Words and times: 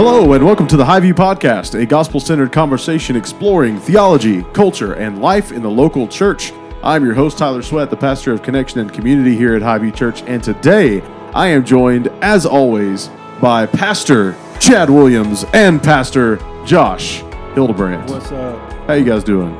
Hello, 0.00 0.32
and 0.32 0.44
welcome 0.46 0.68
to 0.68 0.76
the 0.76 0.84
Highview 0.84 1.12
Podcast, 1.12 1.74
a 1.74 1.84
gospel 1.84 2.20
centered 2.20 2.52
conversation 2.52 3.16
exploring 3.16 3.80
theology, 3.80 4.44
culture, 4.52 4.92
and 4.92 5.20
life 5.20 5.50
in 5.50 5.60
the 5.60 5.68
local 5.68 6.06
church. 6.06 6.52
I'm 6.84 7.04
your 7.04 7.14
host, 7.14 7.36
Tyler 7.36 7.62
Sweat, 7.62 7.90
the 7.90 7.96
pastor 7.96 8.32
of 8.32 8.40
Connection 8.40 8.78
and 8.78 8.92
Community 8.92 9.36
here 9.36 9.56
at 9.56 9.62
Highview 9.62 9.92
Church, 9.92 10.22
and 10.22 10.40
today 10.40 11.00
I 11.34 11.48
am 11.48 11.64
joined, 11.64 12.06
as 12.22 12.46
always, 12.46 13.10
by 13.40 13.66
Pastor 13.66 14.36
Chad 14.60 14.88
Williams 14.88 15.44
and 15.52 15.82
Pastor 15.82 16.36
Josh 16.64 17.22
Hildebrandt. 17.54 18.08
What's 18.08 18.30
up? 18.30 18.72
How 18.86 18.92
you 18.92 19.04
guys 19.04 19.24
doing? 19.24 19.52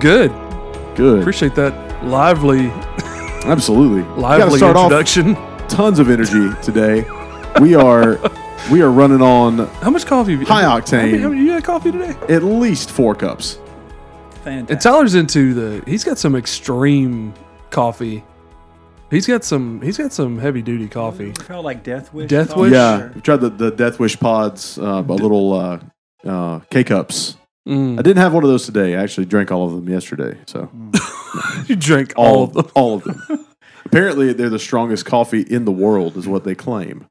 Good. 0.00 0.32
Good. 0.96 1.20
Appreciate 1.20 1.54
that 1.54 2.04
lively, 2.04 2.66
Absolutely. 3.44 4.02
We 4.16 4.22
gotta 4.22 4.40
lively 4.40 4.58
start 4.58 4.76
off 4.76 4.90
introduction. 4.90 5.36
tons 5.68 6.00
of 6.00 6.10
energy 6.10 6.50
today. 6.62 7.06
We 7.60 7.76
are 7.76 8.18
we 8.70 8.82
are 8.82 8.90
running 8.90 9.20
on 9.22 9.58
How 9.82 9.90
much 9.90 10.06
coffee? 10.06 10.32
Have 10.32 10.40
you, 10.40 10.46
High 10.46 10.62
how 10.62 10.80
octane. 10.80 11.10
many- 11.12 11.18
how 11.18 11.28
many- 11.28 11.42
you 11.42 11.50
had 11.52 11.64
coffee 11.64 11.92
today? 11.92 12.14
at 12.28 12.42
least 12.42 12.90
four 12.90 13.14
cups. 13.14 13.58
Fantastic. 14.42 14.70
And 14.70 14.80
Tyler's 14.80 15.14
into 15.14 15.54
the. 15.54 15.82
He's 15.90 16.04
got 16.04 16.18
some 16.18 16.34
extreme 16.36 17.32
coffee. 17.70 18.22
He's 19.10 19.26
got 19.26 19.42
some. 19.44 19.80
He's 19.80 19.96
got 19.96 20.12
some 20.12 20.38
heavy 20.38 20.60
duty 20.60 20.86
coffee. 20.88 21.32
called 21.32 21.64
like 21.64 21.82
Death 21.82 22.12
Wish. 22.12 22.28
Death 22.28 22.48
coffee? 22.50 22.60
Wish? 22.62 22.72
Yeah, 22.72 23.08
we 23.14 23.20
tried 23.22 23.40
the, 23.40 23.48
the 23.50 23.70
Death 23.70 23.98
Wish 23.98 24.18
pods, 24.20 24.78
uh, 24.78 25.02
a 25.06 25.12
little 25.12 25.52
uh, 25.54 25.78
uh, 26.26 26.60
K 26.70 26.84
cups. 26.84 27.36
Mm. 27.66 27.98
I 27.98 28.02
didn't 28.02 28.18
have 28.18 28.34
one 28.34 28.44
of 28.44 28.50
those 28.50 28.66
today. 28.66 28.96
I 28.96 29.02
actually 29.02 29.24
drank 29.24 29.50
all 29.50 29.66
of 29.66 29.72
them 29.72 29.88
yesterday. 29.88 30.36
So 30.46 30.70
You 31.66 31.76
drank 31.76 32.12
all, 32.16 32.44
of 32.44 32.52
them. 32.52 32.70
all 32.74 32.96
of 32.96 33.04
them. 33.04 33.46
Apparently, 33.86 34.34
they're 34.34 34.50
the 34.50 34.58
strongest 34.58 35.06
coffee 35.06 35.40
in 35.42 35.64
the 35.64 35.72
world, 35.72 36.18
is 36.18 36.26
what 36.28 36.44
they 36.44 36.54
claim. 36.54 37.06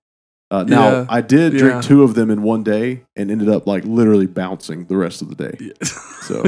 Uh, 0.52 0.64
now, 0.64 0.90
Yeah, 0.90 1.06
I 1.10 1.22
did 1.22 1.54
drink 1.58 1.76
yeah. 1.76 1.82
two 1.82 2.04
of 2.04 2.14
them 2.16 2.30
in 2.30 2.44
one 2.44 2.64
day 2.64 3.04
and 3.16 3.32
ended 3.32 3.50
up 3.50 3.66
like 3.66 3.84
literally 3.86 4.28
bouncing 4.28 4.86
the 4.86 4.98
rest 4.98 5.22
of 5.22 5.30
the 5.30 5.36
day. 5.36 5.72
So 6.24 6.44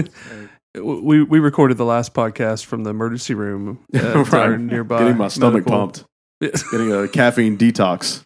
We 0.82 1.24
we 1.24 1.40
recorded 1.40 1.78
the 1.78 1.86
last 1.86 2.14
podcast 2.14 2.66
from 2.66 2.84
the 2.84 2.90
emergency 2.90 3.34
room 3.34 3.80
at 3.94 4.04
our 4.16 4.24
Right. 4.52 4.60
nearby. 4.60 5.00
getting 5.00 5.18
my 5.18 5.28
stomach 5.30 5.66
medical- 5.66 5.72
pumped, 5.78 6.04
Yeah. 6.42 6.50
getting 6.72 6.92
a 6.94 7.08
caffeine 7.08 7.58
detox. 7.58 8.24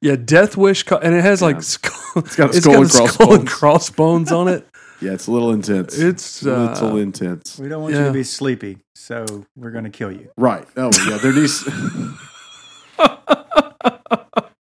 Yeah, 0.00 0.16
Death 0.16 0.56
Wish, 0.56 0.82
co- 0.84 0.98
and 0.98 1.14
it 1.14 1.22
has 1.22 1.42
like 1.42 1.62
skull. 1.62 2.22
It's 2.24 2.36
got 2.36 2.50
a 2.52 2.56
it's 2.56 2.60
skull 2.62 2.72
got 2.74 2.80
and 2.82 2.86
a 2.86 2.88
skull 3.12 3.32
and 3.34 3.48
crossbones. 3.48 3.50
crossbones 3.52 4.32
on 4.32 4.48
it. 4.48 4.66
Yeah, 5.00 5.12
it's 5.12 5.26
a 5.26 5.32
little 5.32 5.50
intense. 5.52 5.98
It's 5.98 6.42
a 6.42 6.68
little 6.68 6.92
uh, 6.92 6.96
intense. 6.96 7.58
We 7.58 7.68
don't 7.68 7.82
want 7.82 7.94
you 7.94 8.04
to 8.04 8.12
be 8.12 8.22
sleepy, 8.24 8.78
so 8.94 9.24
we're 9.56 9.70
going 9.72 9.84
to 9.84 9.90
kill 9.90 10.12
you. 10.12 10.30
Right. 10.38 10.64
Oh, 10.76 10.90
yeah. 11.08 11.18
There 11.18 11.32
needs. 11.32 11.64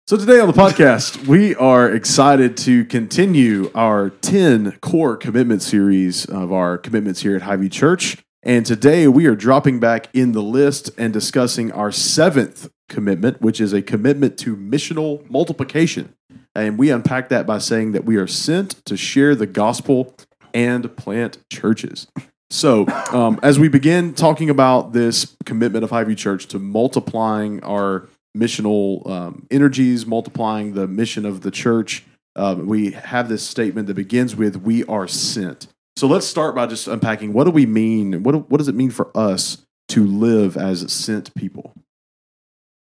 So 0.07 0.17
today 0.17 0.39
on 0.39 0.47
the 0.47 0.53
podcast, 0.53 1.27
we 1.27 1.55
are 1.55 1.89
excited 1.89 2.57
to 2.57 2.85
continue 2.85 3.71
our 3.75 4.09
ten 4.09 4.77
core 4.81 5.17
commitment 5.17 5.61
series 5.61 6.25
of 6.25 6.51
our 6.51 6.77
commitments 6.77 7.21
here 7.21 7.35
at 7.35 7.41
Highview 7.43 7.71
Church. 7.71 8.17
And 8.43 8.65
today 8.65 9.07
we 9.07 9.27
are 9.27 9.35
dropping 9.35 9.79
back 9.79 10.07
in 10.13 10.31
the 10.31 10.41
list 10.41 10.89
and 10.97 11.13
discussing 11.13 11.71
our 11.71 11.91
seventh 11.91 12.71
commitment, 12.89 13.41
which 13.41 13.61
is 13.61 13.71
a 13.71 13.81
commitment 13.81 14.37
to 14.39 14.55
missional 14.55 15.29
multiplication. 15.29 16.15
And 16.55 16.77
we 16.77 16.89
unpack 16.89 17.29
that 17.29 17.45
by 17.45 17.59
saying 17.59 17.91
that 17.93 18.03
we 18.03 18.17
are 18.17 18.27
sent 18.27 18.83
to 18.85 18.97
share 18.97 19.35
the 19.35 19.47
gospel 19.47 20.15
and 20.53 20.95
plant 20.97 21.37
churches. 21.51 22.07
So, 22.49 22.85
um, 23.13 23.39
as 23.41 23.57
we 23.57 23.69
begin 23.69 24.13
talking 24.13 24.49
about 24.49 24.91
this 24.91 25.37
commitment 25.45 25.85
of 25.85 25.91
Highview 25.91 26.17
Church 26.17 26.47
to 26.47 26.59
multiplying 26.59 27.63
our 27.63 28.09
missional 28.35 29.07
um, 29.09 29.47
energies, 29.51 30.05
multiplying 30.05 30.73
the 30.73 30.87
mission 30.87 31.25
of 31.25 31.41
the 31.41 31.51
church, 31.51 32.05
um, 32.35 32.65
we 32.65 32.91
have 32.91 33.29
this 33.29 33.43
statement 33.43 33.87
that 33.87 33.95
begins 33.95 34.35
with 34.35 34.57
"We 34.57 34.83
are 34.85 35.07
sent." 35.07 35.67
So, 35.97 36.07
let's 36.07 36.25
start 36.25 36.55
by 36.55 36.67
just 36.67 36.87
unpacking 36.87 37.33
what 37.33 37.43
do 37.43 37.51
we 37.51 37.65
mean? 37.65 38.23
What 38.23 38.49
what 38.49 38.57
does 38.57 38.67
it 38.67 38.75
mean 38.75 38.91
for 38.91 39.15
us 39.15 39.65
to 39.89 40.05
live 40.05 40.55
as 40.57 40.91
sent 40.91 41.33
people? 41.35 41.73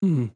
Hmm. 0.02 0.28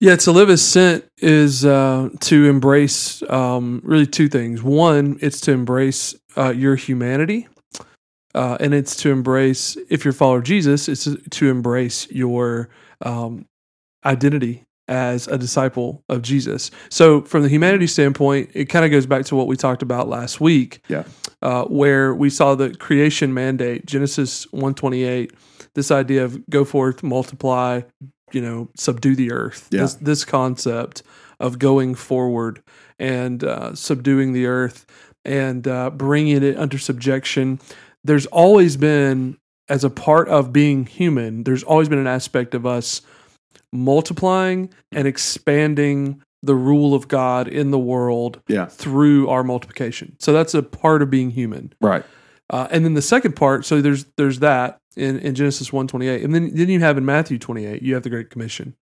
Yeah, 0.00 0.16
to 0.16 0.32
live 0.32 0.48
as 0.48 0.62
sent 0.62 1.04
is 1.18 1.66
uh, 1.66 2.08
to 2.20 2.48
embrace 2.48 3.22
um, 3.28 3.82
really 3.84 4.06
two 4.06 4.28
things. 4.28 4.62
One, 4.62 5.18
it's 5.20 5.40
to 5.42 5.52
embrace 5.52 6.14
uh, 6.38 6.54
your 6.56 6.74
humanity, 6.74 7.48
uh, 8.34 8.56
and 8.60 8.72
it's 8.72 8.96
to 8.96 9.10
embrace, 9.10 9.76
if 9.90 10.04
you're 10.04 10.12
a 10.12 10.14
follower 10.14 10.38
of 10.38 10.44
Jesus, 10.44 10.88
it's 10.88 11.06
to 11.30 11.50
embrace 11.50 12.10
your 12.10 12.70
um, 13.02 13.44
identity 14.04 14.64
as 14.88 15.28
a 15.28 15.38
disciple 15.38 16.02
of 16.08 16.20
Jesus. 16.22 16.70
So, 16.88 17.22
from 17.22 17.42
the 17.42 17.48
humanity 17.48 17.86
standpoint, 17.86 18.50
it 18.54 18.64
kind 18.66 18.84
of 18.84 18.90
goes 18.90 19.06
back 19.06 19.24
to 19.26 19.36
what 19.36 19.46
we 19.46 19.56
talked 19.56 19.82
about 19.82 20.08
last 20.08 20.40
week, 20.40 20.82
Yeah. 20.88 21.04
uh, 21.42 21.64
where 21.66 22.12
we 22.12 22.28
saw 22.28 22.54
the 22.56 22.74
creation 22.74 23.32
mandate, 23.32 23.86
Genesis 23.86 24.50
one 24.52 24.74
twenty 24.74 25.04
eight. 25.04 25.32
This 25.74 25.92
idea 25.92 26.24
of 26.24 26.44
go 26.50 26.64
forth, 26.64 27.04
multiply, 27.04 27.82
you 28.32 28.40
know, 28.40 28.68
subdue 28.76 29.14
the 29.14 29.30
earth. 29.30 29.68
Yeah. 29.70 29.82
This, 29.82 29.94
this 29.94 30.24
concept 30.24 31.04
of 31.38 31.60
going 31.60 31.94
forward 31.94 32.60
and 32.98 33.44
uh, 33.44 33.74
subduing 33.76 34.32
the 34.32 34.46
earth 34.46 34.84
and 35.24 35.68
uh, 35.68 35.90
bringing 35.90 36.42
it 36.42 36.56
under 36.56 36.76
subjection. 36.78 37.60
There's 38.02 38.26
always 38.26 38.76
been, 38.76 39.38
as 39.68 39.84
a 39.84 39.90
part 39.90 40.28
of 40.28 40.52
being 40.52 40.86
human, 40.86 41.44
there's 41.44 41.62
always 41.62 41.88
been 41.88 41.98
an 42.00 42.06
aspect 42.08 42.54
of 42.56 42.66
us 42.66 43.02
multiplying 43.72 44.70
and 44.92 45.06
expanding 45.06 46.22
the 46.42 46.54
rule 46.54 46.94
of 46.94 47.06
God 47.08 47.48
in 47.48 47.70
the 47.70 47.78
world 47.78 48.40
Yeah. 48.48 48.66
through 48.66 49.28
our 49.28 49.44
multiplication. 49.44 50.16
So 50.18 50.32
that's 50.32 50.54
a 50.54 50.62
part 50.62 51.02
of 51.02 51.10
being 51.10 51.30
human. 51.30 51.72
Right. 51.80 52.04
Uh, 52.48 52.66
and 52.70 52.84
then 52.84 52.94
the 52.94 53.02
second 53.02 53.36
part, 53.36 53.64
so 53.66 53.80
there's 53.80 54.06
there's 54.16 54.40
that 54.40 54.78
in, 54.96 55.18
in 55.20 55.34
Genesis 55.34 55.72
one 55.72 55.86
twenty 55.86 56.08
eight, 56.08 56.22
and 56.24 56.34
then 56.34 56.50
then 56.54 56.68
you 56.68 56.80
have 56.80 56.98
in 56.98 57.04
Matthew 57.04 57.38
twenty 57.38 57.64
eight, 57.66 57.82
you 57.82 57.94
have 57.94 58.02
the 58.02 58.10
Great 58.10 58.28
Commission, 58.30 58.74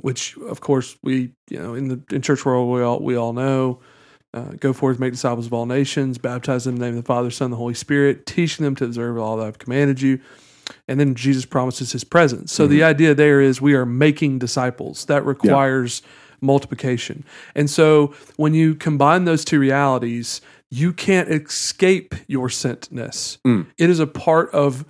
which 0.00 0.36
of 0.38 0.60
course 0.60 0.96
we 1.02 1.32
you 1.50 1.58
know 1.58 1.74
in 1.74 1.88
the 1.88 2.00
in 2.10 2.22
church 2.22 2.44
world 2.46 2.72
we 2.72 2.80
all 2.82 3.00
we 3.00 3.16
all 3.16 3.32
know, 3.34 3.80
uh, 4.32 4.52
go 4.60 4.72
forth, 4.72 4.98
make 4.98 5.12
disciples 5.12 5.44
of 5.46 5.52
all 5.52 5.66
nations, 5.66 6.16
baptize 6.16 6.64
them 6.64 6.76
in 6.76 6.80
the 6.80 6.86
name 6.86 6.96
of 6.96 7.04
the 7.04 7.06
Father, 7.06 7.30
Son, 7.30 7.46
and 7.46 7.52
the 7.52 7.58
Holy 7.58 7.74
Spirit, 7.74 8.24
teaching 8.24 8.64
them 8.64 8.74
to 8.76 8.84
observe 8.86 9.18
all 9.18 9.36
that 9.36 9.46
I've 9.46 9.58
commanded 9.58 10.00
you, 10.00 10.20
and 10.88 10.98
then 11.00 11.14
Jesus 11.14 11.44
promises 11.44 11.92
His 11.92 12.04
presence. 12.04 12.52
So 12.52 12.66
the 12.66 12.82
idea 12.82 13.14
there 13.14 13.40
is 13.40 13.60
we 13.60 13.74
are 13.74 13.86
making 13.86 14.38
disciples. 14.38 15.04
That 15.06 15.24
requires 15.24 16.02
multiplication, 16.40 17.24
and 17.54 17.70
so 17.70 18.14
when 18.36 18.54
you 18.54 18.74
combine 18.74 19.24
those 19.24 19.44
two 19.44 19.58
realities 19.58 20.40
you 20.74 20.92
can't 20.92 21.28
escape 21.28 22.16
your 22.26 22.48
sentness. 22.48 23.38
Mm. 23.46 23.66
It 23.78 23.90
is 23.90 24.00
a 24.00 24.08
part 24.08 24.50
of 24.50 24.84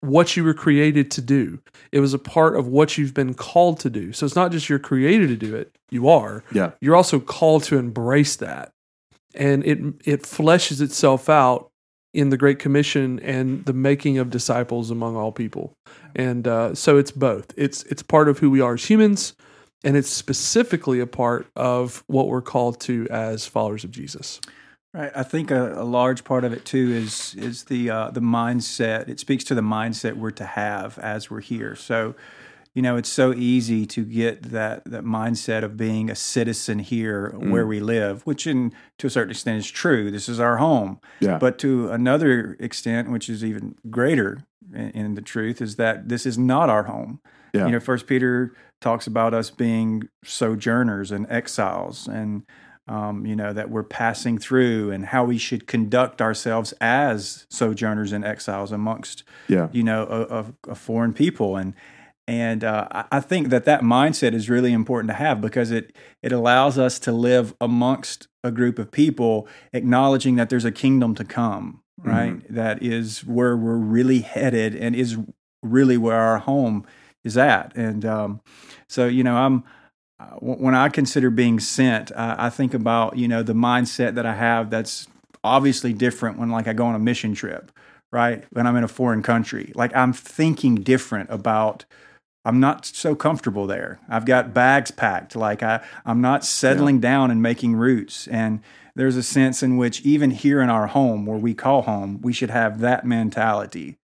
what 0.00 0.34
you 0.34 0.42
were 0.42 0.54
created 0.54 1.10
to 1.10 1.20
do. 1.20 1.60
It 1.92 2.00
was 2.00 2.14
a 2.14 2.18
part 2.18 2.56
of 2.56 2.68
what 2.68 2.96
you've 2.96 3.12
been 3.12 3.34
called 3.34 3.78
to 3.80 3.90
do. 3.90 4.12
So 4.12 4.24
it's 4.24 4.34
not 4.34 4.50
just 4.50 4.70
you're 4.70 4.78
created 4.78 5.28
to 5.28 5.36
do 5.36 5.54
it, 5.54 5.76
you 5.90 6.08
are. 6.08 6.42
Yeah. 6.52 6.72
You're 6.80 6.96
also 6.96 7.20
called 7.20 7.64
to 7.64 7.76
embrace 7.76 8.36
that. 8.36 8.72
And 9.34 9.62
it 9.64 9.78
it 10.06 10.22
fleshes 10.22 10.80
itself 10.80 11.28
out 11.28 11.70
in 12.16 12.30
the 12.30 12.38
Great 12.38 12.58
Commission 12.58 13.20
and 13.20 13.66
the 13.66 13.74
making 13.74 14.16
of 14.16 14.30
disciples 14.30 14.90
among 14.90 15.16
all 15.16 15.32
people. 15.32 15.74
And 16.14 16.48
uh, 16.48 16.74
so 16.74 16.96
it's 16.96 17.10
both. 17.10 17.52
It's 17.58 17.82
it's 17.84 18.02
part 18.02 18.30
of 18.30 18.38
who 18.38 18.50
we 18.50 18.62
are 18.62 18.72
as 18.74 18.86
humans, 18.86 19.34
and 19.84 19.98
it's 19.98 20.08
specifically 20.08 20.98
a 20.98 21.06
part 21.06 21.46
of 21.54 22.02
what 22.06 22.28
we're 22.28 22.40
called 22.40 22.80
to 22.80 23.06
as 23.10 23.46
followers 23.46 23.84
of 23.84 23.90
Jesus. 23.90 24.40
Right. 24.94 25.12
I 25.14 25.24
think 25.24 25.50
a, 25.50 25.74
a 25.74 25.84
large 25.84 26.24
part 26.24 26.44
of 26.44 26.54
it 26.54 26.64
too 26.64 26.90
is 26.90 27.34
is 27.34 27.64
the 27.64 27.90
uh, 27.90 28.10
the 28.12 28.20
mindset. 28.20 29.10
It 29.10 29.20
speaks 29.20 29.44
to 29.44 29.54
the 29.54 29.60
mindset 29.60 30.14
we're 30.14 30.30
to 30.30 30.46
have 30.46 30.98
as 30.98 31.30
we're 31.30 31.42
here. 31.42 31.76
So, 31.76 32.14
you 32.76 32.82
know, 32.82 32.96
it's 32.96 33.08
so 33.08 33.32
easy 33.32 33.86
to 33.86 34.04
get 34.04 34.42
that 34.50 34.84
that 34.84 35.02
mindset 35.02 35.64
of 35.64 35.78
being 35.78 36.10
a 36.10 36.14
citizen 36.14 36.78
here 36.78 37.30
where 37.30 37.66
we 37.66 37.80
live, 37.80 38.20
which 38.26 38.46
in 38.46 38.70
to 38.98 39.06
a 39.06 39.10
certain 39.10 39.30
extent 39.30 39.56
is 39.56 39.70
true. 39.70 40.10
This 40.10 40.28
is 40.28 40.38
our 40.38 40.58
home. 40.58 41.00
Yeah. 41.20 41.38
But 41.38 41.58
to 41.60 41.90
another 41.90 42.54
extent, 42.60 43.10
which 43.10 43.30
is 43.30 43.42
even 43.42 43.76
greater 43.88 44.44
in, 44.74 44.90
in 44.90 45.14
the 45.14 45.22
truth, 45.22 45.62
is 45.62 45.76
that 45.76 46.10
this 46.10 46.26
is 46.26 46.36
not 46.36 46.68
our 46.68 46.82
home. 46.82 47.20
Yeah. 47.54 47.64
You 47.64 47.72
know, 47.72 47.80
First 47.80 48.06
Peter 48.06 48.54
talks 48.82 49.06
about 49.06 49.32
us 49.32 49.48
being 49.48 50.10
sojourners 50.22 51.10
and 51.10 51.26
exiles, 51.30 52.06
and 52.06 52.42
um, 52.88 53.24
you 53.24 53.34
know 53.34 53.54
that 53.54 53.70
we're 53.70 53.84
passing 53.84 54.36
through, 54.36 54.90
and 54.90 55.06
how 55.06 55.24
we 55.24 55.38
should 55.38 55.66
conduct 55.66 56.20
ourselves 56.20 56.74
as 56.82 57.46
sojourners 57.48 58.12
and 58.12 58.22
exiles 58.22 58.70
amongst 58.70 59.24
yeah. 59.48 59.70
you 59.72 59.82
know 59.82 60.02
a, 60.10 60.40
a, 60.40 60.72
a 60.72 60.74
foreign 60.74 61.14
people, 61.14 61.56
and 61.56 61.72
and 62.26 62.64
uh, 62.64 62.88
I- 63.10 63.20
think 63.20 63.48
that 63.50 63.64
that 63.66 63.82
mindset 63.82 64.34
is 64.34 64.50
really 64.50 64.72
important 64.72 65.08
to 65.10 65.14
have 65.14 65.40
because 65.40 65.70
it 65.70 65.94
it 66.22 66.32
allows 66.32 66.78
us 66.78 66.98
to 67.00 67.12
live 67.12 67.54
amongst 67.60 68.28
a 68.42 68.50
group 68.50 68.78
of 68.78 68.90
people, 68.90 69.48
acknowledging 69.72 70.36
that 70.36 70.48
there's 70.50 70.64
a 70.64 70.72
kingdom 70.72 71.14
to 71.16 71.24
come, 71.24 71.82
right? 72.02 72.42
That 72.52 72.82
is 72.82 73.24
where 73.24 73.56
we're 73.56 73.76
really 73.76 74.20
headed, 74.20 74.74
and 74.74 74.94
is 74.96 75.16
really 75.62 75.96
where 75.96 76.16
our 76.16 76.38
home 76.38 76.84
is 77.24 77.36
at. 77.36 77.72
And 77.76 78.04
um, 78.04 78.40
so, 78.88 79.06
you 79.06 79.24
know, 79.24 79.36
I'm 79.36 79.64
uh, 80.18 80.26
when 80.40 80.74
I 80.74 80.88
consider 80.88 81.30
being 81.30 81.60
sent, 81.60 82.10
I, 82.16 82.46
I 82.46 82.50
think 82.50 82.74
about 82.74 83.16
you 83.18 83.28
know 83.28 83.42
the 83.42 83.52
mindset 83.54 84.14
that 84.14 84.26
I 84.26 84.34
have. 84.34 84.70
That's 84.70 85.06
obviously 85.44 85.92
different 85.92 86.38
when 86.38 86.50
like 86.50 86.66
I 86.66 86.72
go 86.72 86.86
on 86.86 86.94
a 86.94 86.98
mission 86.98 87.34
trip, 87.34 87.70
right? 88.12 88.44
When 88.50 88.66
I'm 88.66 88.76
in 88.76 88.84
a 88.84 88.88
foreign 88.88 89.22
country, 89.22 89.72
like 89.74 89.94
I'm 89.94 90.12
thinking 90.12 90.76
different 90.76 91.30
about. 91.30 91.84
I'm 92.46 92.60
not 92.60 92.86
so 92.86 93.16
comfortable 93.16 93.66
there. 93.66 93.98
I've 94.08 94.24
got 94.24 94.54
bags 94.54 94.92
packed. 94.92 95.34
Like 95.34 95.64
I, 95.64 95.84
I'm 96.04 96.20
not 96.20 96.44
settling 96.44 97.00
down 97.00 97.32
and 97.32 97.42
making 97.42 97.74
roots. 97.74 98.28
And 98.28 98.60
there's 98.94 99.16
a 99.16 99.22
sense 99.24 99.64
in 99.64 99.76
which 99.76 100.00
even 100.02 100.30
here 100.30 100.60
in 100.60 100.70
our 100.70 100.86
home, 100.86 101.26
where 101.26 101.38
we 101.38 101.54
call 101.54 101.82
home, 101.82 102.20
we 102.22 102.32
should 102.32 102.50
have 102.50 102.78
that 102.80 103.04
mentality, 103.04 103.98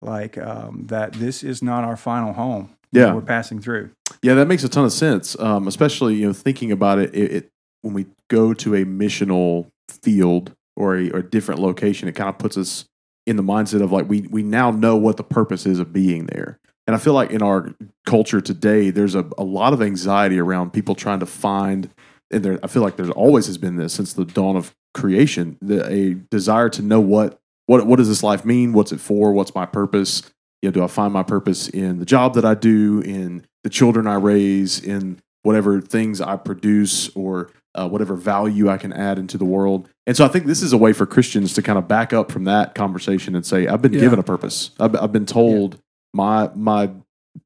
like 0.00 0.38
um, 0.38 0.84
that 0.86 1.14
this 1.14 1.42
is 1.42 1.60
not 1.60 1.82
our 1.82 1.96
final 1.96 2.32
home. 2.32 2.76
Yeah. 2.92 3.12
we're 3.12 3.20
passing 3.20 3.60
through. 3.60 3.90
Yeah, 4.22 4.34
that 4.34 4.46
makes 4.46 4.62
a 4.62 4.68
ton 4.68 4.84
of 4.84 4.92
sense. 4.92 5.38
Um, 5.38 5.66
especially 5.66 6.14
you 6.14 6.28
know 6.28 6.32
thinking 6.32 6.70
about 6.70 7.00
it, 7.00 7.12
it, 7.14 7.32
it 7.32 7.50
when 7.82 7.94
we 7.94 8.06
go 8.28 8.54
to 8.54 8.76
a 8.76 8.84
missional 8.84 9.66
field 9.90 10.54
or 10.76 10.96
a, 10.96 11.10
or 11.10 11.18
a 11.18 11.28
different 11.28 11.60
location, 11.60 12.08
it 12.08 12.12
kind 12.12 12.30
of 12.30 12.38
puts 12.38 12.56
us 12.56 12.84
in 13.26 13.36
the 13.36 13.42
mindset 13.42 13.82
of 13.82 13.90
like 13.90 14.08
we 14.08 14.22
we 14.22 14.44
now 14.44 14.70
know 14.70 14.96
what 14.96 15.16
the 15.16 15.24
purpose 15.24 15.66
is 15.66 15.80
of 15.80 15.92
being 15.92 16.26
there. 16.26 16.60
And 16.88 16.96
I 16.96 16.98
feel 16.98 17.12
like 17.12 17.30
in 17.30 17.42
our 17.42 17.74
culture 18.06 18.40
today, 18.40 18.88
there's 18.88 19.14
a, 19.14 19.28
a 19.36 19.44
lot 19.44 19.74
of 19.74 19.82
anxiety 19.82 20.38
around 20.40 20.72
people 20.72 20.94
trying 20.94 21.20
to 21.20 21.26
find. 21.26 21.90
And 22.30 22.42
there, 22.42 22.58
I 22.62 22.66
feel 22.66 22.80
like 22.82 22.96
there's 22.96 23.10
always 23.10 23.46
has 23.46 23.58
been 23.58 23.76
this 23.76 23.92
since 23.92 24.14
the 24.14 24.24
dawn 24.24 24.56
of 24.56 24.74
creation, 24.94 25.58
the, 25.60 25.86
a 25.86 26.14
desire 26.14 26.70
to 26.70 26.82
know 26.82 26.98
what 26.98 27.38
what 27.66 27.86
what 27.86 27.96
does 27.96 28.08
this 28.08 28.22
life 28.22 28.46
mean? 28.46 28.72
What's 28.72 28.90
it 28.90 29.00
for? 29.00 29.32
What's 29.34 29.54
my 29.54 29.66
purpose? 29.66 30.22
You 30.62 30.70
know, 30.70 30.72
do 30.72 30.82
I 30.82 30.86
find 30.86 31.12
my 31.12 31.22
purpose 31.22 31.68
in 31.68 31.98
the 31.98 32.06
job 32.06 32.32
that 32.34 32.44
I 32.46 32.54
do, 32.54 33.00
in 33.02 33.44
the 33.64 33.70
children 33.70 34.06
I 34.06 34.14
raise, 34.14 34.82
in 34.82 35.20
whatever 35.42 35.82
things 35.82 36.22
I 36.22 36.36
produce, 36.38 37.14
or 37.14 37.50
uh, 37.74 37.86
whatever 37.86 38.14
value 38.14 38.70
I 38.70 38.78
can 38.78 38.94
add 38.94 39.18
into 39.18 39.36
the 39.36 39.44
world? 39.44 39.90
And 40.06 40.16
so 40.16 40.24
I 40.24 40.28
think 40.28 40.46
this 40.46 40.62
is 40.62 40.72
a 40.72 40.78
way 40.78 40.94
for 40.94 41.04
Christians 41.04 41.52
to 41.52 41.62
kind 41.62 41.78
of 41.78 41.86
back 41.86 42.14
up 42.14 42.32
from 42.32 42.44
that 42.44 42.74
conversation 42.74 43.36
and 43.36 43.44
say, 43.44 43.66
I've 43.66 43.82
been 43.82 43.92
Yeah. 43.92 44.00
given 44.00 44.18
a 44.18 44.22
purpose. 44.22 44.70
I've, 44.80 44.96
I've 44.96 45.12
been 45.12 45.26
told 45.26 45.78
my 46.12 46.50
my 46.54 46.90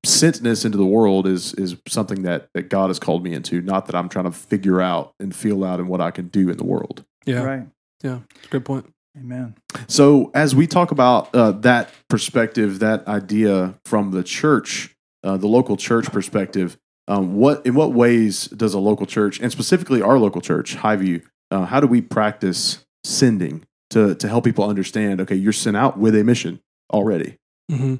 sentness 0.05 0.65
into 0.65 0.79
the 0.79 0.87
world 0.87 1.27
is 1.27 1.55
is 1.55 1.77
something 1.89 2.23
that 2.23 2.49
that 2.55 2.69
God 2.69 2.89
has 2.89 2.99
called 2.99 3.23
me 3.23 3.35
into, 3.35 3.61
not 3.61 3.87
that 3.87 3.95
I'm 3.95 4.09
trying 4.09 4.25
to 4.25 4.33
figure 4.33 4.81
out 4.81 5.15
and 5.21 5.35
feel 5.35 5.65
out 5.65 5.81
and 5.81 5.89
what 5.89 6.01
I 6.01 6.11
can 6.11 6.29
do 6.29 6.49
in 6.49 6.57
the 6.57 6.65
world. 6.65 7.05
Yeah, 7.25 7.43
Right. 7.43 7.67
Yeah, 8.03 8.21
good 8.51 8.65
point. 8.65 8.93
Amen. 9.17 9.55
So, 9.89 10.31
as 10.35 10.55
we 10.55 10.67
talk 10.67 10.91
about 10.91 11.35
uh, 11.35 11.53
that 11.53 11.91
perspective, 12.09 12.79
that 12.79 13.07
idea 13.07 13.75
from 13.85 14.11
the 14.11 14.25
church, 14.25 14.95
uh, 15.23 15.37
the 15.37 15.47
local 15.47 15.77
church 15.77 16.11
perspective, 16.11 16.79
um, 17.09 17.37
what 17.37 17.65
in 17.67 17.75
what 17.75 17.93
ways 17.93 18.47
does 18.47 18.75
a 18.75 18.79
local 18.79 19.07
church, 19.07 19.39
and 19.39 19.53
specifically 19.53 20.01
our 20.01 20.19
local 20.19 20.41
church, 20.41 20.77
Highview, 20.77 21.23
uh, 21.51 21.67
how 21.67 21.79
do 21.79 21.87
we 21.87 22.01
practice 22.01 22.85
sending 23.05 23.65
to 23.91 24.15
to 24.15 24.29
help 24.29 24.45
people 24.45 24.65
understand? 24.65 25.21
Okay, 25.21 25.37
you're 25.37 25.53
sent 25.53 25.77
out 25.77 25.99
with 25.99 26.17
a 26.17 26.25
mission 26.25 26.61
already. 26.93 27.37
hmm 27.71 27.97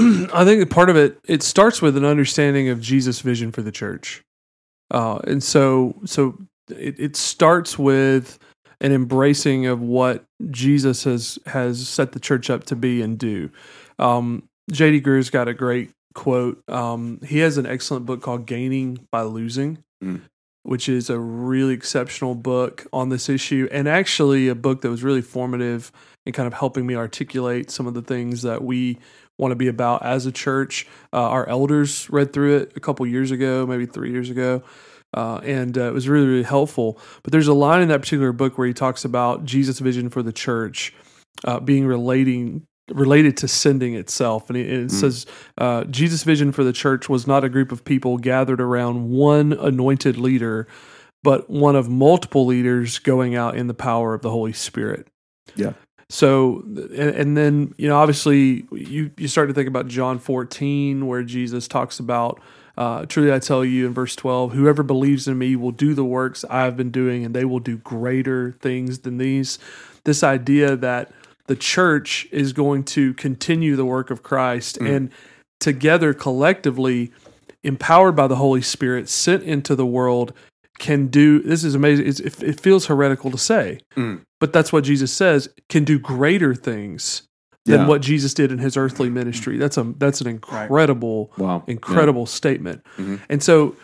I 0.32 0.44
think 0.44 0.60
that 0.60 0.70
part 0.70 0.88
of 0.88 0.96
it 0.96 1.18
it 1.26 1.42
starts 1.42 1.82
with 1.82 1.96
an 1.96 2.04
understanding 2.04 2.68
of 2.68 2.80
Jesus' 2.80 3.20
vision 3.20 3.52
for 3.52 3.62
the 3.62 3.72
church, 3.72 4.22
uh, 4.90 5.18
and 5.24 5.42
so 5.42 5.94
so 6.04 6.38
it, 6.70 6.98
it 6.98 7.16
starts 7.16 7.78
with 7.78 8.38
an 8.80 8.92
embracing 8.92 9.66
of 9.66 9.82
what 9.82 10.24
Jesus 10.50 11.04
has 11.04 11.38
has 11.46 11.86
set 11.86 12.12
the 12.12 12.20
church 12.20 12.48
up 12.48 12.64
to 12.64 12.76
be 12.76 13.02
and 13.02 13.18
do. 13.18 13.50
Um, 13.98 14.44
J.D. 14.70 15.02
Greear's 15.02 15.30
got 15.30 15.48
a 15.48 15.54
great 15.54 15.90
quote. 16.14 16.62
Um, 16.68 17.20
he 17.26 17.38
has 17.38 17.58
an 17.58 17.66
excellent 17.66 18.06
book 18.06 18.22
called 18.22 18.46
"Gaining 18.46 19.06
by 19.10 19.22
Losing." 19.22 19.82
Mm. 20.02 20.22
Which 20.62 20.90
is 20.90 21.08
a 21.08 21.18
really 21.18 21.72
exceptional 21.72 22.34
book 22.34 22.86
on 22.92 23.08
this 23.08 23.28
issue, 23.30 23.68
and 23.72 23.88
actually 23.88 24.48
a 24.48 24.54
book 24.54 24.82
that 24.82 24.90
was 24.90 25.02
really 25.02 25.22
formative 25.22 25.90
in 26.30 26.32
kind 26.32 26.46
of 26.46 26.54
helping 26.54 26.86
me 26.86 26.94
articulate 26.94 27.70
some 27.70 27.86
of 27.86 27.94
the 27.94 28.02
things 28.02 28.42
that 28.42 28.62
we 28.62 28.98
want 29.36 29.52
to 29.52 29.56
be 29.56 29.68
about 29.68 30.04
as 30.04 30.26
a 30.26 30.32
church. 30.32 30.86
Uh, 31.12 31.22
our 31.22 31.48
elders 31.48 32.08
read 32.10 32.32
through 32.32 32.58
it 32.58 32.72
a 32.76 32.80
couple 32.80 33.06
years 33.06 33.30
ago, 33.30 33.66
maybe 33.66 33.86
three 33.86 34.12
years 34.12 34.30
ago, 34.30 34.62
uh, 35.14 35.40
and 35.42 35.76
uh, 35.76 35.82
it 35.82 35.92
was 35.92 36.08
really, 36.08 36.26
really 36.26 36.42
helpful. 36.44 37.00
But 37.22 37.32
there's 37.32 37.48
a 37.48 37.54
line 37.54 37.82
in 37.82 37.88
that 37.88 38.00
particular 38.00 38.32
book 38.32 38.56
where 38.56 38.66
he 38.66 38.74
talks 38.74 39.04
about 39.04 39.44
Jesus' 39.44 39.80
vision 39.80 40.08
for 40.08 40.22
the 40.22 40.32
church 40.32 40.94
uh, 41.44 41.60
being 41.60 41.86
relating 41.86 42.66
related 42.92 43.36
to 43.36 43.46
sending 43.46 43.94
itself, 43.94 44.50
and 44.50 44.56
it, 44.56 44.68
and 44.68 44.90
it 44.90 44.92
says 44.92 45.24
uh, 45.58 45.84
Jesus' 45.84 46.24
vision 46.24 46.50
for 46.50 46.64
the 46.64 46.72
church 46.72 47.08
was 47.08 47.26
not 47.26 47.44
a 47.44 47.48
group 47.48 47.70
of 47.70 47.84
people 47.84 48.18
gathered 48.18 48.60
around 48.60 49.10
one 49.10 49.52
anointed 49.52 50.16
leader. 50.16 50.66
But 51.22 51.50
one 51.50 51.76
of 51.76 51.86
multiple 51.86 52.46
leaders 52.46 52.98
going 52.98 53.34
out 53.34 53.54
in 53.54 53.66
the 53.66 53.74
power 53.74 54.14
of 54.14 54.22
the 54.22 54.30
Holy 54.30 54.54
Spirit. 54.54 55.06
So, 56.10 56.62
and, 56.66 56.92
and 56.92 57.36
then, 57.36 57.72
you 57.78 57.86
know, 57.86 57.96
obviously 57.96 58.66
you, 58.72 59.12
you 59.16 59.28
start 59.28 59.48
to 59.48 59.54
think 59.54 59.68
about 59.68 59.86
John 59.86 60.18
14, 60.18 61.06
where 61.06 61.22
Jesus 61.22 61.68
talks 61.68 62.00
about, 62.00 62.40
uh, 62.76 63.06
truly 63.06 63.32
I 63.32 63.38
tell 63.38 63.64
you 63.64 63.86
in 63.86 63.94
verse 63.94 64.16
12, 64.16 64.52
whoever 64.52 64.82
believes 64.82 65.28
in 65.28 65.38
me 65.38 65.54
will 65.54 65.70
do 65.70 65.94
the 65.94 66.04
works 66.04 66.44
I 66.50 66.64
have 66.64 66.76
been 66.76 66.90
doing, 66.90 67.24
and 67.24 67.32
they 67.32 67.44
will 67.44 67.60
do 67.60 67.76
greater 67.78 68.56
things 68.60 68.98
than 69.00 69.18
these. 69.18 69.60
This 70.02 70.24
idea 70.24 70.74
that 70.76 71.12
the 71.46 71.54
church 71.54 72.26
is 72.32 72.52
going 72.52 72.84
to 72.84 73.14
continue 73.14 73.76
the 73.76 73.84
work 73.84 74.10
of 74.10 74.22
Christ 74.24 74.78
and 74.78 75.10
together 75.60 76.12
collectively, 76.12 77.12
empowered 77.62 78.16
by 78.16 78.26
the 78.26 78.36
Holy 78.36 78.62
Spirit, 78.62 79.08
sent 79.08 79.44
into 79.44 79.76
the 79.76 79.86
world, 79.86 80.32
can 80.78 81.06
do 81.08 81.40
this 81.42 81.62
is 81.62 81.74
amazing. 81.74 82.08
It's, 82.08 82.18
it, 82.20 82.42
it 82.42 82.60
feels 82.60 82.86
heretical 82.86 83.30
to 83.30 83.38
say, 83.38 83.78
Mm. 83.96 84.22
But 84.40 84.52
that's 84.52 84.72
what 84.72 84.84
Jesus 84.84 85.12
says 85.12 85.48
can 85.68 85.84
do 85.84 85.98
greater 85.98 86.54
things 86.54 87.22
than 87.66 87.80
Yeah. 87.80 87.86
what 87.86 88.00
Jesus 88.00 88.34
did 88.34 88.50
in 88.50 88.58
his 88.58 88.76
earthly 88.76 89.10
ministry. 89.10 89.56
That's 89.58 89.76
a 89.76 89.94
that's 89.98 90.20
an 90.20 90.26
incredible 90.26 91.30
Wow, 91.38 91.62
incredible 91.66 92.26
statement. 92.26 92.82
Mhm. 92.98 93.20
And 93.28 93.42
so 93.42 93.76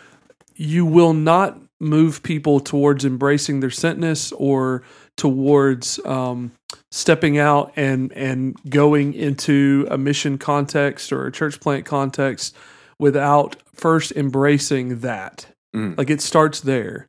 you 0.55 0.85
will 0.85 1.13
not 1.13 1.59
move 1.79 2.23
people 2.23 2.59
towards 2.59 3.05
embracing 3.05 3.59
their 3.59 3.69
sentness 3.69 4.33
or 4.35 4.81
towards 5.15 5.99
um, 6.05 6.51
stepping 6.91 7.37
out 7.37 7.71
and 7.75 8.11
and 8.13 8.55
going 8.69 9.13
into 9.13 9.87
a 9.91 9.97
mission 9.97 10.37
context 10.39 11.11
or 11.13 11.27
a 11.27 11.31
church 11.31 11.59
plant 11.59 11.85
context 11.85 12.55
without 12.99 13.55
first 13.75 14.11
embracing 14.13 14.99
that. 15.01 15.45
Mhm. 15.75 15.95
Like 15.97 16.09
it 16.09 16.21
starts 16.21 16.61
there. 16.61 17.05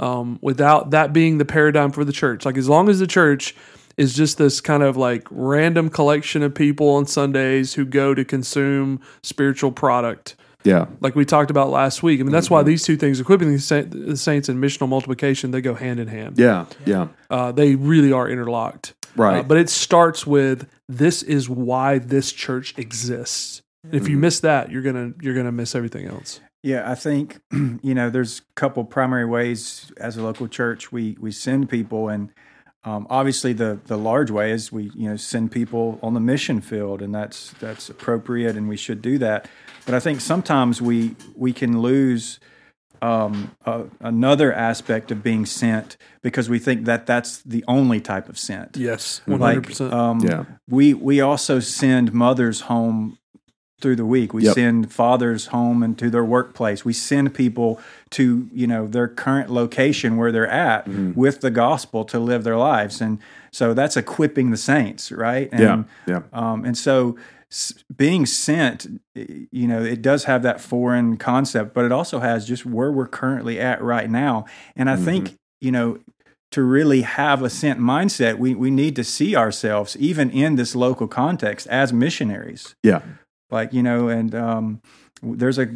Um, 0.00 0.38
without 0.40 0.90
that 0.90 1.12
being 1.12 1.38
the 1.38 1.44
paradigm 1.44 1.92
for 1.92 2.04
the 2.04 2.12
church. 2.12 2.44
Like 2.46 2.56
as 2.56 2.68
long 2.68 2.88
as 2.88 2.98
the 3.00 3.06
church 3.06 3.54
is 3.98 4.14
just 4.16 4.38
this 4.38 4.60
kind 4.60 4.82
of 4.82 4.96
like 4.96 5.28
random 5.30 5.90
collection 5.90 6.42
of 6.42 6.54
people 6.54 6.88
on 6.90 7.04
Sundays 7.06 7.74
who 7.74 7.84
go 7.84 8.14
to 8.14 8.24
consume 8.24 8.98
spiritual 9.22 9.72
product, 9.72 10.36
Yeah, 10.64 10.86
like 11.00 11.14
we 11.14 11.26
talked 11.26 11.50
about 11.50 11.68
last 11.68 12.02
week. 12.02 12.18
I 12.18 12.22
mean, 12.22 12.32
that's 12.32 12.48
why 12.48 12.62
these 12.62 12.82
two 12.82 12.96
things, 12.96 13.20
equipping 13.20 13.52
the 13.52 13.58
saints 14.16 14.48
and 14.48 14.58
missional 14.62 14.88
multiplication, 14.88 15.50
they 15.50 15.60
go 15.60 15.74
hand 15.74 16.00
in 16.00 16.08
hand. 16.08 16.38
yeah, 16.38 16.64
yeah. 16.86 17.08
Uh, 17.28 17.52
they 17.52 17.74
really 17.74 18.10
are 18.12 18.26
interlocked. 18.26 18.94
Right. 19.16 19.40
Uh, 19.40 19.42
but 19.42 19.58
it 19.58 19.68
starts 19.68 20.26
with 20.26 20.66
this 20.88 21.22
is 21.22 21.48
why 21.50 21.98
this 21.98 22.32
church 22.32 22.72
exists. 22.78 23.60
And 23.84 23.94
if 23.94 24.08
you 24.08 24.16
Mhm. 24.16 24.20
miss 24.20 24.40
that, 24.40 24.70
you're 24.70 24.82
gonna 24.82 25.12
you're 25.20 25.34
gonna 25.34 25.52
miss 25.52 25.74
everything 25.74 26.06
else. 26.06 26.40
Yeah, 26.62 26.90
I 26.90 26.94
think 26.94 27.40
you 27.52 27.94
know 27.94 28.10
there's 28.10 28.40
a 28.40 28.42
couple 28.54 28.84
primary 28.84 29.26
ways 29.26 29.90
as 29.96 30.16
a 30.16 30.22
local 30.22 30.48
church 30.48 30.92
we 30.92 31.16
we 31.20 31.32
send 31.32 31.68
people, 31.70 32.08
and 32.08 32.30
um, 32.84 33.06
obviously 33.10 33.52
the 33.52 33.80
the 33.86 33.96
large 33.96 34.30
way 34.30 34.50
is 34.50 34.70
we 34.70 34.90
you 34.94 35.08
know 35.08 35.16
send 35.16 35.52
people 35.52 35.98
on 36.02 36.14
the 36.14 36.20
mission 36.20 36.60
field, 36.60 37.02
and 37.02 37.14
that's 37.14 37.52
that's 37.60 37.88
appropriate, 37.88 38.56
and 38.56 38.68
we 38.68 38.76
should 38.76 39.00
do 39.00 39.18
that. 39.18 39.48
But 39.86 39.94
I 39.94 40.00
think 40.00 40.20
sometimes 40.20 40.82
we 40.82 41.16
we 41.34 41.52
can 41.52 41.80
lose 41.80 42.38
um, 43.02 43.56
uh, 43.64 43.84
another 44.00 44.52
aspect 44.52 45.10
of 45.10 45.22
being 45.22 45.46
sent 45.46 45.96
because 46.22 46.50
we 46.50 46.58
think 46.58 46.84
that 46.84 47.06
that's 47.06 47.38
the 47.38 47.64
only 47.66 48.00
type 48.00 48.28
of 48.28 48.38
sent. 48.38 48.76
Yes, 48.76 49.22
one 49.24 49.40
hundred 49.40 49.64
percent. 49.64 49.92
Um, 49.94 50.20
Yeah. 50.20 50.44
we 50.68 50.92
we 50.92 51.22
also 51.22 51.60
send 51.60 52.12
mothers 52.12 52.62
home 52.62 53.16
through 53.80 53.96
the 53.96 54.04
week. 54.06 54.32
We 54.34 54.44
Yep. 54.44 54.54
send 54.54 54.92
fathers 54.92 55.46
home 55.46 55.82
and 55.82 55.98
to 55.98 56.10
their 56.10 56.24
workplace. 56.24 56.84
We 56.84 56.92
send 56.92 57.34
people 57.34 57.80
to 58.10 58.48
you 58.52 58.66
know 58.66 58.86
their 58.86 59.08
current 59.08 59.50
location 59.50 60.16
where 60.16 60.32
they're 60.32 60.46
at 60.48 60.86
Mm-hmm. 60.86 61.12
with 61.18 61.40
the 61.40 61.50
gospel 61.50 62.04
to 62.06 62.18
live 62.18 62.44
their 62.44 62.56
lives, 62.56 63.00
and 63.00 63.18
so 63.52 63.74
that's 63.74 63.96
equipping 63.96 64.50
the 64.50 64.56
saints, 64.56 65.10
right? 65.10 65.48
And, 65.52 65.60
Yeah, 65.60 65.82
yeah. 66.06 66.22
Um, 66.32 66.64
and 66.64 66.76
so 66.78 67.16
s- 67.50 67.74
being 67.96 68.26
sent, 68.26 68.86
you 69.14 69.66
know, 69.66 69.82
it 69.82 70.02
does 70.02 70.24
have 70.24 70.42
that 70.42 70.60
foreign 70.60 71.16
concept, 71.16 71.74
but 71.74 71.84
it 71.84 71.90
also 71.92 72.20
has 72.20 72.46
just 72.46 72.64
where 72.64 72.92
we're 72.92 73.08
currently 73.08 73.58
at 73.58 73.82
right 73.82 74.08
now. 74.10 74.44
And 74.76 74.88
I 74.88 74.96
think 74.96 75.34
you 75.60 75.72
know 75.72 75.98
to 76.52 76.62
really 76.64 77.02
have 77.02 77.42
a 77.44 77.48
sent 77.50 77.78
mindset, 77.78 78.36
we, 78.36 78.56
we 78.56 78.72
need 78.72 78.96
to 78.96 79.04
see 79.04 79.36
ourselves, 79.36 79.96
even 80.00 80.28
in 80.30 80.56
this 80.56 80.74
local 80.74 81.06
context, 81.06 81.64
as 81.68 81.92
missionaries. 81.92 82.74
Yeah. 82.82 83.02
Like, 83.50 83.72
you 83.72 83.82
know, 83.82 84.08
and 84.08 84.34
um, 84.34 84.82
there's 85.22 85.58
a 85.58 85.68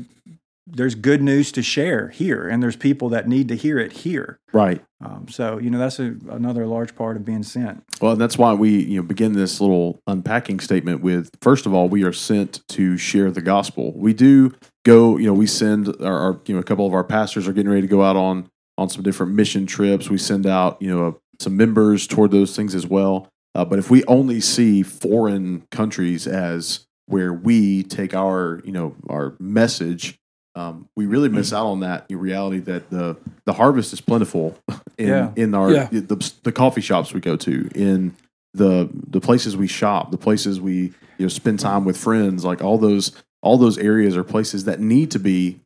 there's 0.67 0.95
good 0.95 1.21
news 1.21 1.53
to 1.53 1.63
share 1.63 2.09
here, 2.09 2.49
and 2.49 2.63
there's 2.63 2.77
people 2.77 3.11
that 3.11 3.29
need 3.29 3.49
to 3.49 3.55
hear 3.55 3.79
it 3.79 3.93
here. 3.93 4.39
Right. 4.53 4.83
Um, 5.05 5.27
so 5.29 5.59
you 5.59 5.69
know 5.69 5.79
that's 5.79 5.99
a, 5.99 6.15
another 6.31 6.67
large 6.67 6.95
part 6.95 7.17
of 7.17 7.25
being 7.25 7.43
sent. 7.43 7.85
Well, 8.01 8.17
that's 8.17 8.39
why 8.39 8.55
we 8.55 8.83
you 8.83 8.97
know 8.97 9.07
begin 9.07 9.35
this 9.35 9.61
little 9.61 10.01
unpacking 10.07 10.61
statement 10.61 11.03
with 11.03 11.31
first 11.43 11.67
of 11.67 11.75
all, 11.75 11.89
we 11.89 12.05
are 12.05 12.13
sent 12.13 12.67
to 12.69 12.97
share 12.97 13.31
the 13.31 13.43
gospel. 13.43 13.93
We 13.95 14.15
do 14.15 14.55
go, 14.85 15.19
you 15.19 15.27
know, 15.27 15.35
we 15.35 15.47
send 15.47 15.89
our, 16.01 16.19
our 16.19 16.41
you 16.47 16.55
know 16.55 16.61
a 16.61 16.65
couple 16.65 16.87
of 16.87 16.95
our 16.95 17.05
pastors 17.05 17.47
are 17.47 17.53
getting 17.53 17.71
ready 17.71 17.83
to 17.83 17.89
go 17.89 18.03
out 18.03 18.17
on 18.17 18.49
on 18.79 18.89
some 18.89 19.03
different 19.03 19.33
mission 19.33 19.67
trips. 19.67 20.09
We 20.09 20.19
send 20.19 20.47
out 20.47 20.81
you 20.81 20.89
know 20.89 21.21
some 21.41 21.57
members 21.57 22.07
toward 22.07 22.31
those 22.31 22.57
things 22.57 22.75
as 22.75 22.87
well. 22.87 23.29
Uh, 23.55 23.65
but 23.65 23.79
if 23.79 23.91
we 23.91 24.03
only 24.07 24.41
see 24.41 24.83
foreign 24.83 25.65
countries 25.71 26.27
as 26.27 26.87
where 27.07 27.33
we 27.33 27.83
take 27.83 28.15
our 28.15 28.61
you 28.65 28.73
know 28.73 28.95
our 29.09 29.35
message 29.39 30.19
um, 30.57 30.89
we 30.95 31.07
really 31.07 31.29
miss 31.29 31.53
out 31.53 31.67
on 31.67 31.81
that 31.81 32.07
reality 32.11 32.61
that 32.61 32.89
the 32.91 33.17
the 33.45 33.53
harvest 33.55 33.93
is 33.93 34.01
plentiful 34.01 34.57
in 34.99 35.09
Yeah. 35.09 35.33
in 35.37 35.55
our 35.55 35.73
Yeah. 35.73 35.89
the, 35.91 36.33
the 36.45 36.53
coffee 36.53 36.81
shops 36.81 37.13
we 37.13 37.21
go 37.21 37.37
to 37.37 37.69
in 37.75 38.15
the 38.55 38.89
the 38.93 39.21
places 39.21 39.57
we 39.57 39.67
shop 39.67 40.11
the 40.13 40.19
places 40.19 40.61
we 40.61 40.93
you 41.19 41.27
know 41.27 41.29
spend 41.29 41.59
time 41.61 41.85
with 41.85 41.97
friends 41.97 42.45
like 42.45 42.63
all 42.63 42.79
those 42.79 43.13
all 43.43 43.59
those 43.59 43.77
areas 43.79 44.17
are 44.17 44.25
places 44.25 44.65
that 44.65 44.81
need 44.81 45.11
to 45.11 45.19
be 45.19 45.59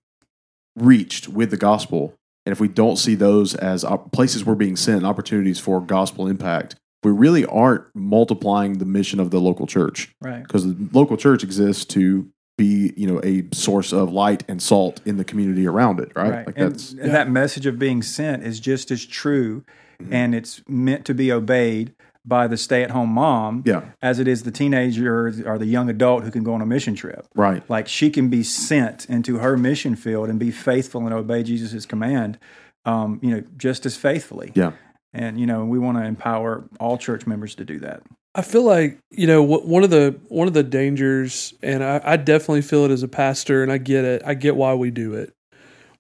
reached 0.76 1.28
with 1.28 1.50
the 1.50 1.57
gospel 1.57 2.14
and 2.47 2.52
if 2.52 2.61
we 2.61 2.68
don't 2.68 2.97
see 2.97 3.14
those 3.14 3.54
as 3.54 3.85
op- 3.85 4.11
places 4.12 4.45
we're 4.45 4.54
being 4.54 4.76
sent 4.76 5.04
opportunities 5.04 5.59
for 5.59 5.80
gospel 5.80 6.26
impact 6.26 6.76
we 7.04 7.10
really 7.12 7.44
aren't 7.46 7.84
multiplying 7.94 8.78
the 8.78 8.84
mission 8.84 9.20
of 9.20 9.30
the 9.30 9.40
local 9.40 9.66
church 9.66 10.14
Right. 10.20 10.42
because 10.42 10.64
the 10.66 10.88
local 10.92 11.16
church 11.16 11.42
exists 11.44 11.84
to 11.86 12.28
be 12.56 12.92
you 12.96 13.06
know 13.06 13.20
a 13.22 13.44
source 13.54 13.92
of 13.92 14.12
light 14.12 14.42
and 14.48 14.60
salt 14.60 15.00
in 15.06 15.16
the 15.16 15.24
community 15.24 15.64
around 15.66 16.00
it 16.00 16.10
right, 16.16 16.44
like 16.46 16.58
and, 16.58 16.72
that's 16.72 16.90
and 16.92 17.12
that 17.14 17.30
message 17.30 17.66
of 17.66 17.78
being 17.78 18.02
sent 18.02 18.42
is 18.42 18.58
just 18.60 18.90
as 18.90 19.04
true, 19.06 19.64
Mm-hmm. 20.00 20.12
and 20.14 20.32
it's 20.32 20.62
meant 20.68 21.04
to 21.06 21.12
be 21.14 21.32
obeyed 21.32 21.92
by 22.24 22.46
the 22.46 22.56
stay-at-home 22.56 23.08
mom 23.08 23.64
yeah 23.66 23.82
as 24.00 24.20
it 24.20 24.28
is 24.28 24.44
the 24.44 24.52
teenager 24.52 25.26
or 25.44 25.58
the 25.58 25.66
young 25.66 25.88
adult 25.90 26.22
who 26.22 26.30
can 26.30 26.44
go 26.44 26.54
on 26.54 26.62
a 26.62 26.66
mission 26.66 26.94
trip. 26.94 27.26
right 27.34 27.68
Like 27.68 27.88
she 27.88 28.08
can 28.10 28.28
be 28.28 28.44
sent 28.44 29.06
into 29.06 29.38
her 29.38 29.56
mission 29.56 29.96
field 29.96 30.28
and 30.28 30.38
be 30.38 30.52
faithful 30.52 31.00
and 31.04 31.12
obey 31.12 31.42
Jesus' 31.42 31.84
command, 31.84 32.38
um, 32.84 33.18
you 33.22 33.30
know, 33.32 33.42
just 33.56 33.84
as 33.86 33.96
faithfully. 33.96 34.52
yeah 34.54 34.70
And 35.14 35.40
you 35.40 35.46
know, 35.46 35.64
we 35.64 35.78
want 35.78 35.96
to 35.98 36.04
empower 36.04 36.64
all 36.80 36.98
church 36.98 37.26
members 37.26 37.54
to 37.56 37.64
do 37.64 37.78
that. 37.80 38.02
I 38.34 38.42
feel 38.42 38.62
like 38.62 38.98
you 39.10 39.26
know 39.26 39.42
one 39.42 39.82
of 39.82 39.90
the 39.90 40.18
one 40.28 40.46
of 40.48 40.54
the 40.54 40.62
dangers, 40.62 41.54
and 41.62 41.82
I, 41.82 42.00
I 42.04 42.16
definitely 42.16 42.62
feel 42.62 42.84
it 42.84 42.90
as 42.90 43.02
a 43.02 43.08
pastor, 43.08 43.62
and 43.62 43.72
I 43.72 43.78
get 43.78 44.04
it. 44.04 44.22
I 44.24 44.34
get 44.34 44.54
why 44.54 44.74
we 44.74 44.90
do 44.90 45.14
it, 45.14 45.32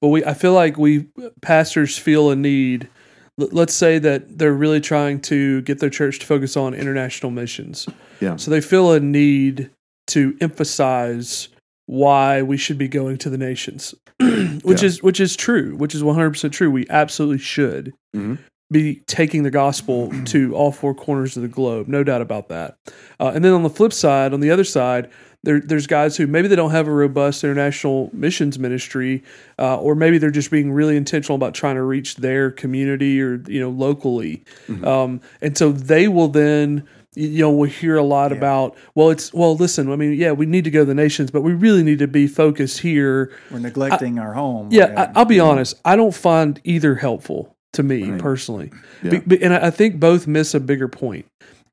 but 0.00 0.08
we 0.08 0.24
I 0.24 0.34
feel 0.34 0.52
like 0.52 0.76
we 0.76 1.06
pastors 1.40 1.96
feel 1.98 2.30
a 2.30 2.36
need. 2.36 2.88
Let's 3.38 3.72
say 3.74 3.98
that 4.00 4.36
they're 4.38 4.52
really 4.52 4.80
trying 4.80 5.20
to 5.22 5.62
get 5.62 5.78
their 5.78 5.90
church 5.90 6.18
to 6.18 6.26
focus 6.26 6.56
on 6.56 6.74
international 6.74 7.30
missions. 7.30 7.88
Yeah. 8.20 8.34
So 8.36 8.50
they 8.50 8.60
feel 8.60 8.92
a 8.92 8.98
need 9.00 9.70
to 10.08 10.36
emphasize 10.40 11.48
why 11.86 12.42
we 12.42 12.56
should 12.56 12.78
be 12.78 12.88
going 12.88 13.16
to 13.18 13.30
the 13.30 13.38
nations, 13.38 13.94
which 14.20 14.82
Yeah. 14.82 14.86
is 14.86 15.02
which 15.02 15.20
is 15.20 15.34
true, 15.34 15.74
which 15.76 15.94
is 15.94 16.04
one 16.04 16.14
hundred 16.14 16.30
percent 16.30 16.52
true. 16.52 16.70
We 16.70 16.86
absolutely 16.90 17.38
should 17.38 17.94
Mhm. 18.14 18.38
Be 18.70 18.96
taking 19.06 19.42
the 19.44 19.50
gospel 19.50 20.12
to 20.26 20.54
all 20.54 20.70
four 20.72 20.94
corners 20.94 21.36
of 21.36 21.42
the 21.42 21.48
globe, 21.48 21.88
no 21.88 22.04
doubt 22.04 22.20
about 22.20 22.48
that. 22.48 22.76
Uh, 23.18 23.32
and 23.34 23.44
then 23.44 23.52
on 23.52 23.62
the 23.62 23.70
flip 23.70 23.92
side, 23.92 24.34
on 24.34 24.40
the 24.40 24.50
other 24.50 24.64
side, 24.64 25.10
there, 25.42 25.60
there's 25.60 25.86
guys 25.86 26.16
who 26.16 26.26
maybe 26.26 26.48
they 26.48 26.56
don't 26.56 26.72
have 26.72 26.88
a 26.88 26.92
robust 26.92 27.44
international 27.44 28.10
missions 28.12 28.58
ministry, 28.58 29.22
uh, 29.58 29.78
or 29.78 29.94
maybe 29.94 30.18
they're 30.18 30.30
just 30.30 30.50
being 30.50 30.72
really 30.72 30.96
intentional 30.96 31.36
about 31.36 31.54
trying 31.54 31.76
to 31.76 31.82
reach 31.82 32.16
their 32.16 32.50
community 32.50 33.22
or 33.22 33.42
you 33.46 33.60
know 33.60 33.70
locally, 33.70 34.44
um, 34.84 35.20
and 35.40 35.56
so 35.56 35.70
they 35.72 36.08
will 36.08 36.28
then 36.28 36.86
you 37.14 37.38
know 37.38 37.50
we 37.52 37.70
hear 37.70 37.96
a 37.96 38.02
lot 38.02 38.32
about 38.32 38.76
well 38.94 39.10
it's 39.10 39.32
well 39.32 39.56
listen 39.56 39.90
I 39.90 39.96
mean 39.96 40.12
yeah 40.12 40.32
we 40.32 40.44
need 40.44 40.64
to 40.64 40.70
go 40.70 40.80
to 40.80 40.84
the 40.84 40.94
nations 40.94 41.30
but 41.30 41.40
we 41.40 41.52
really 41.54 41.82
need 41.82 42.00
to 42.00 42.06
be 42.06 42.26
focused 42.26 42.80
here 42.80 43.32
We're 43.50 43.60
neglecting 43.60 44.18
our 44.18 44.34
home. 44.34 44.68
yeah, 44.70 44.92
I, 45.14 45.20
I'll 45.20 45.24
be 45.24 45.40
honest. 45.40 45.80
I 45.84 45.96
don't 45.96 46.14
find 46.14 46.60
either 46.64 46.96
helpful 46.96 47.56
to 47.78 47.82
me 47.84 48.10
Right. 48.10 48.20
personally, 48.20 48.70
Yeah. 49.04 49.20
Be- 49.20 49.40
and 49.42 49.54
I 49.54 49.68
I 49.68 49.70
think 49.70 49.98
both 50.00 50.26
miss 50.26 50.52
a 50.52 50.60
bigger 50.60 50.88
point. 50.88 51.26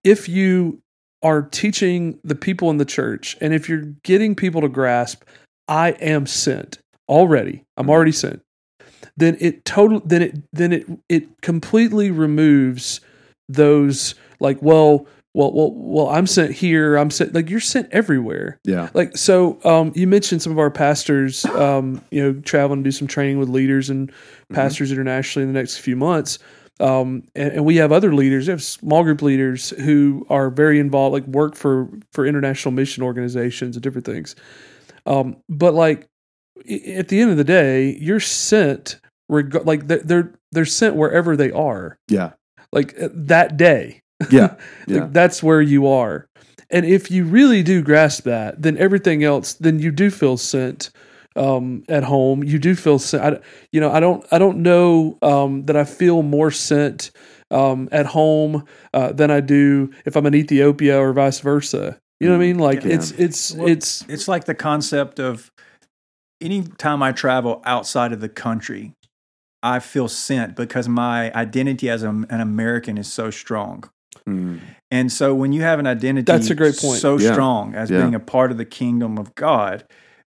If 0.03 0.29
you 0.29 0.79
are 1.23 1.41
teaching 1.41 2.19
the 2.23 2.35
people 2.35 2.69
in 2.69 2.77
the 2.77 2.85
church, 2.85 3.35
and 3.41 3.53
if 3.53 3.67
you're 3.67 3.85
getting 4.03 4.35
people 4.35 4.61
to 4.61 4.69
grasp, 4.69 5.23
I 5.67 5.89
am 5.99 6.27
sent 6.27 6.77
already. 7.09 7.63
I'm 7.75 7.89
already 7.89 8.11
sent. 8.11 8.41
Then 9.17 9.35
it 9.39 9.65
total. 9.65 10.01
Then 10.05 10.21
it. 10.21 10.35
Then 10.53 10.71
it. 10.73 10.85
It 11.09 11.41
completely 11.41 12.11
removes 12.11 13.01
those 13.49 14.13
like 14.39 14.61
well. 14.61 15.07
Well, 15.35 15.51
well, 15.51 15.71
well. 15.75 16.09
I'm 16.09 16.27
sent 16.27 16.51
here. 16.53 16.95
I'm 16.95 17.11
sent. 17.11 17.33
Like 17.33 17.49
you're 17.49 17.59
sent 17.59 17.89
everywhere 17.91 18.57
yeah 18.63 18.89
like 18.93 19.17
so 19.17 19.59
um, 19.65 19.91
you 19.93 20.07
mentioned 20.07 20.41
some 20.41 20.53
of 20.53 20.59
our 20.59 20.71
pastors 20.71 21.43
um, 21.45 22.01
you 22.09 22.23
know 22.23 22.39
traveling 22.41 22.79
to 22.83 22.87
do 22.87 22.91
some 22.91 23.07
training 23.07 23.37
with 23.37 23.49
leaders 23.49 23.89
and 23.89 24.11
pastors 24.53 24.91
internationally 24.91 25.45
in 25.47 25.53
the 25.53 25.59
next 25.59 25.77
few 25.79 25.95
months 25.97 26.39
um, 26.79 27.23
and, 27.35 27.51
and 27.53 27.65
we 27.65 27.75
have 27.77 27.91
other 27.91 28.13
leaders 28.15 28.47
we 28.47 28.51
have 28.51 28.63
small 28.63 29.03
group 29.03 29.21
leaders 29.21 29.71
who 29.71 30.25
are 30.29 30.49
very 30.49 30.79
involved 30.79 31.13
like 31.13 31.27
work 31.27 31.55
for 31.55 31.89
for 32.13 32.25
international 32.25 32.71
mission 32.71 33.03
organizations 33.03 33.75
and 33.75 33.83
different 33.83 34.05
things 34.05 34.35
um, 35.05 35.35
but 35.49 35.73
like 35.73 36.07
at 36.97 37.09
the 37.09 37.19
end 37.19 37.29
of 37.31 37.37
the 37.37 37.43
day 37.43 37.97
you're 37.99 38.19
sent 38.21 38.99
reg- 39.29 39.65
like 39.65 39.87
they're- 39.87 40.03
they're 40.03 40.33
they're 40.53 40.65
sent 40.65 40.95
wherever 40.95 41.35
they 41.35 41.51
are 41.51 41.97
yeah 42.09 42.31
like 42.71 42.95
uh, 43.01 43.09
that 43.13 43.57
day 43.57 44.01
yeah 44.29 44.55
like, 44.87 45.13
that's 45.13 45.43
where 45.43 45.61
you 45.61 45.87
are. 45.87 46.27
And 46.69 46.85
if 46.85 47.11
you 47.11 47.25
really 47.25 47.61
do 47.63 47.81
grasp 47.81 48.23
that, 48.23 48.61
then 48.61 48.77
everything 48.77 49.23
else, 49.23 49.53
then 49.53 49.79
you 49.79 49.91
do 49.91 50.09
feel 50.09 50.35
sent 50.35 50.89
um, 51.35 51.83
at 51.89 52.03
home. 52.03 52.43
You 52.43 52.59
do 52.59 52.75
feel 52.75 52.97
sent. 52.97 53.23
I, 53.23 53.39
you 53.71 53.79
know, 53.79 53.91
I 53.91 53.99
don't. 53.99 54.25
I 54.31 54.39
don't 54.39 54.63
know 54.63 55.17
um, 55.21 55.65
that 55.65 55.75
I 55.75 55.83
feel 55.83 56.23
more 56.23 56.49
sent 56.51 57.11
um, 57.51 57.87
at 57.91 58.07
home 58.07 58.65
uh, 58.93 59.11
than 59.11 59.31
I 59.31 59.41
do 59.41 59.91
if 60.05 60.15
I'm 60.15 60.25
in 60.25 60.35
Ethiopia 60.35 60.99
or 60.99 61.13
vice 61.13 61.39
versa. 61.39 61.99
You 62.19 62.29
know 62.29 62.37
what 62.37 62.43
I 62.43 62.47
mean? 62.47 62.59
Like 62.59 62.83
Yeah. 62.83 62.93
it's 62.93 63.11
it's 63.11 63.53
Well, 63.53 63.67
it's 63.67 64.03
It's 64.07 64.27
like 64.27 64.45
the 64.45 64.55
concept 64.55 65.19
of 65.19 65.51
anytime 66.41 67.03
I 67.03 67.11
travel 67.11 67.61
outside 67.65 68.13
of 68.13 68.21
the 68.21 68.29
country, 68.29 68.93
I 69.61 69.79
feel 69.79 70.07
sent 70.07 70.55
because 70.55 70.87
my 70.87 71.33
identity 71.33 71.89
as 71.89 72.03
a, 72.03 72.09
an 72.09 72.39
American 72.41 72.97
is 72.97 73.11
so 73.11 73.29
strong. 73.29 73.89
Mm. 74.27 74.59
And 74.91 75.11
so 75.11 75.33
when 75.35 75.51
you 75.53 75.61
have 75.61 75.79
an 75.79 75.87
identity 75.87 76.23
That's 76.31 76.49
a 76.49 76.55
great 76.55 76.77
point. 76.77 76.99
so 76.99 77.17
Yeah. 77.19 77.33
strong 77.33 77.75
as 77.75 77.89
Yeah. 77.89 78.01
being 78.01 78.15
a 78.15 78.19
part 78.19 78.51
of 78.51 78.57
the 78.57 78.65
kingdom 78.65 79.17
of 79.17 79.33
God, 79.35 79.83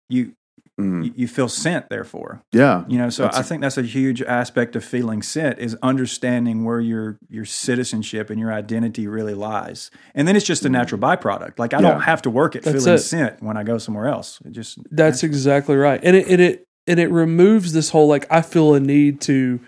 you 0.08 0.32
Mm. 0.80 1.04
you- 1.06 1.12
you 1.16 1.26
feel 1.28 1.48
sent 1.48 1.88
therefore. 1.90 2.40
yeah 2.52 2.84
You 2.86 2.98
know, 2.98 3.10
so 3.10 3.24
That's 3.24 3.36
I 3.36 3.40
a- 3.40 3.42
think 3.42 3.62
that's 3.62 3.78
a 3.78 3.82
huge 3.82 4.22
aspect 4.22 4.76
of 4.76 4.84
feeling 4.84 5.22
sent 5.22 5.58
is 5.58 5.76
understanding 5.82 6.64
where 6.64 6.78
your 6.80 7.18
your 7.28 7.44
citizenship 7.44 8.30
and 8.30 8.38
your 8.38 8.52
identity 8.52 9.08
really 9.08 9.34
lies. 9.34 9.90
And 10.14 10.28
then 10.28 10.36
it's 10.36 10.46
just 10.46 10.64
a 10.64 10.68
natural 10.68 11.00
byproduct. 11.00 11.58
Like 11.58 11.74
I 11.74 11.78
Mm. 11.78 11.82
Yeah. 11.82 11.90
don't 11.90 12.00
have 12.02 12.22
to 12.22 12.30
work 12.30 12.54
at 12.54 12.62
That's 12.62 12.84
feeling 12.84 12.94
it. 12.94 12.98
sent 13.00 13.42
when 13.42 13.56
I 13.56 13.64
go 13.64 13.78
somewhere 13.78 14.06
else. 14.06 14.38
It 14.44 14.52
just 14.52 14.78
That's 14.92 15.24
exactly 15.24 15.74
right, 15.76 15.98
and 16.02 16.14
it, 16.14 16.28
and 16.28 16.40
it 16.40 16.64
and 16.86 16.98
it 17.00 17.10
removes 17.10 17.72
this 17.72 17.90
whole 17.90 18.06
like 18.08 18.26
I 18.30 18.40
feel 18.40 18.74
a 18.74 18.80
need 18.80 19.20
to 19.22 19.58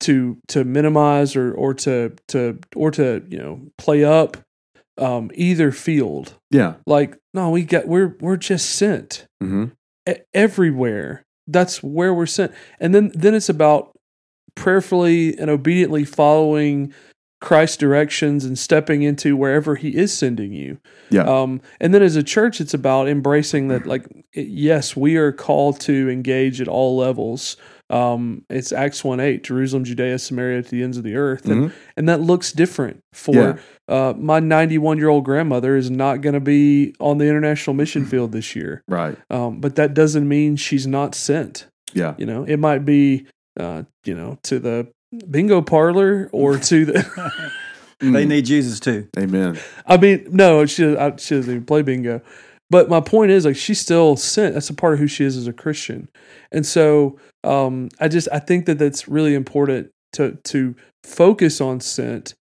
to 0.00 0.38
to 0.48 0.64
minimize 0.64 1.36
or 1.36 1.52
or 1.52 1.74
to 1.74 2.14
to 2.28 2.58
or 2.74 2.90
to 2.90 3.22
you 3.28 3.38
know 3.38 3.60
play 3.78 4.04
up 4.04 4.36
um, 4.98 5.30
either 5.34 5.72
field. 5.72 6.34
yeah 6.50 6.74
Like 6.86 7.16
no, 7.32 7.50
we 7.50 7.62
get 7.64 7.86
we're 7.88 8.16
we're 8.20 8.36
just 8.36 8.70
sent 8.70 9.26
hmm 9.40 9.66
e- 10.08 10.14
everywhere. 10.34 11.24
That's 11.46 11.82
where 11.82 12.14
we're 12.14 12.26
sent, 12.26 12.52
and 12.78 12.94
then 12.94 13.10
then 13.14 13.34
it's 13.34 13.48
about 13.48 13.92
prayerfully 14.54 15.36
and 15.38 15.50
obediently 15.50 16.04
following 16.04 16.92
Christ's 17.40 17.78
directions 17.78 18.44
and 18.44 18.58
stepping 18.58 19.02
into 19.02 19.36
wherever 19.36 19.74
He 19.76 19.96
is 19.96 20.12
sending 20.12 20.52
you. 20.52 20.78
Yeah. 21.08 21.22
Um, 21.22 21.60
and 21.80 21.94
then 21.94 22.02
as 22.02 22.16
a 22.16 22.22
church, 22.22 22.60
it's 22.60 22.74
about 22.74 23.08
embracing 23.08 23.68
that, 23.68 23.86
like, 23.92 24.06
yes, 24.34 24.94
we 24.94 25.16
are 25.16 25.32
called 25.32 25.80
to 25.80 26.10
engage 26.10 26.60
at 26.60 26.68
all 26.68 26.96
levels. 26.96 27.56
Um, 27.90 28.44
it's 28.48 28.72
Acts 28.72 29.02
1 29.04 29.18
8, 29.20 29.42
Jerusalem, 29.42 29.84
Judea, 29.84 30.18
Samaria 30.18 30.62
to 30.62 30.70
the 30.70 30.82
ends 30.82 30.96
of 30.96 31.02
the 31.04 31.16
earth. 31.16 31.44
And, 31.46 31.70
Mhm. 31.70 31.72
and 31.96 32.08
that 32.08 32.20
looks 32.20 32.52
different 32.52 33.00
for 33.12 33.34
Yeah. 33.34 33.56
uh, 33.88 34.14
my 34.16 34.38
91 34.40 34.96
year 34.98 35.08
old 35.08 35.24
grandmother 35.24 35.76
is 35.76 35.90
not 35.90 36.20
going 36.20 36.34
to 36.34 36.40
be 36.40 36.94
on 37.00 37.18
the 37.18 37.26
international 37.26 37.74
mission 37.74 38.04
field 38.12 38.32
this 38.32 38.54
year. 38.54 38.82
right 38.88 39.16
Um, 39.28 39.60
but 39.60 39.74
that 39.74 39.92
doesn't 39.94 40.28
mean 40.28 40.56
she's 40.56 40.86
not 40.86 41.14
sent. 41.14 41.66
yeah 41.92 42.14
You 42.16 42.26
know, 42.26 42.44
it 42.44 42.58
might 42.58 42.84
be, 42.84 43.26
uh, 43.58 43.82
you 44.04 44.14
know, 44.14 44.38
to 44.44 44.60
the 44.60 44.86
bingo 45.28 45.60
parlor 45.60 46.28
or 46.32 46.56
to 46.58 46.84
the. 46.84 47.04
they 48.00 48.24
need 48.24 48.44
Jesus 48.46 48.78
too. 48.80 49.08
amen 49.18 49.58
I 49.86 49.96
mean, 49.96 50.26
no, 50.30 50.64
she 50.66 50.96
I, 50.96 51.16
she 51.16 51.34
doesn't 51.34 51.50
even 51.52 51.64
play 51.64 51.82
bingo. 51.82 52.22
But 52.70 52.88
my 52.88 53.00
point 53.00 53.32
is, 53.32 53.44
like, 53.44 53.56
she's 53.56 53.80
still 53.80 54.16
sent. 54.16 54.54
That's 54.54 54.70
a 54.70 54.74
part 54.74 54.94
of 54.94 55.00
who 55.00 55.08
she 55.08 55.24
is 55.24 55.36
as 55.36 55.48
a 55.48 55.52
Christian. 55.52 56.08
And 56.52 56.64
so, 56.64 57.18
um, 57.42 57.88
I 57.98 58.08
just 58.08 58.28
I 58.32 58.38
think 58.38 58.66
that 58.66 58.78
that's 58.78 59.08
really 59.08 59.34
important 59.34 59.90
to 60.12 60.38
to 60.44 60.76
focus 61.04 61.60
on 61.60 61.80
sent 61.80 62.34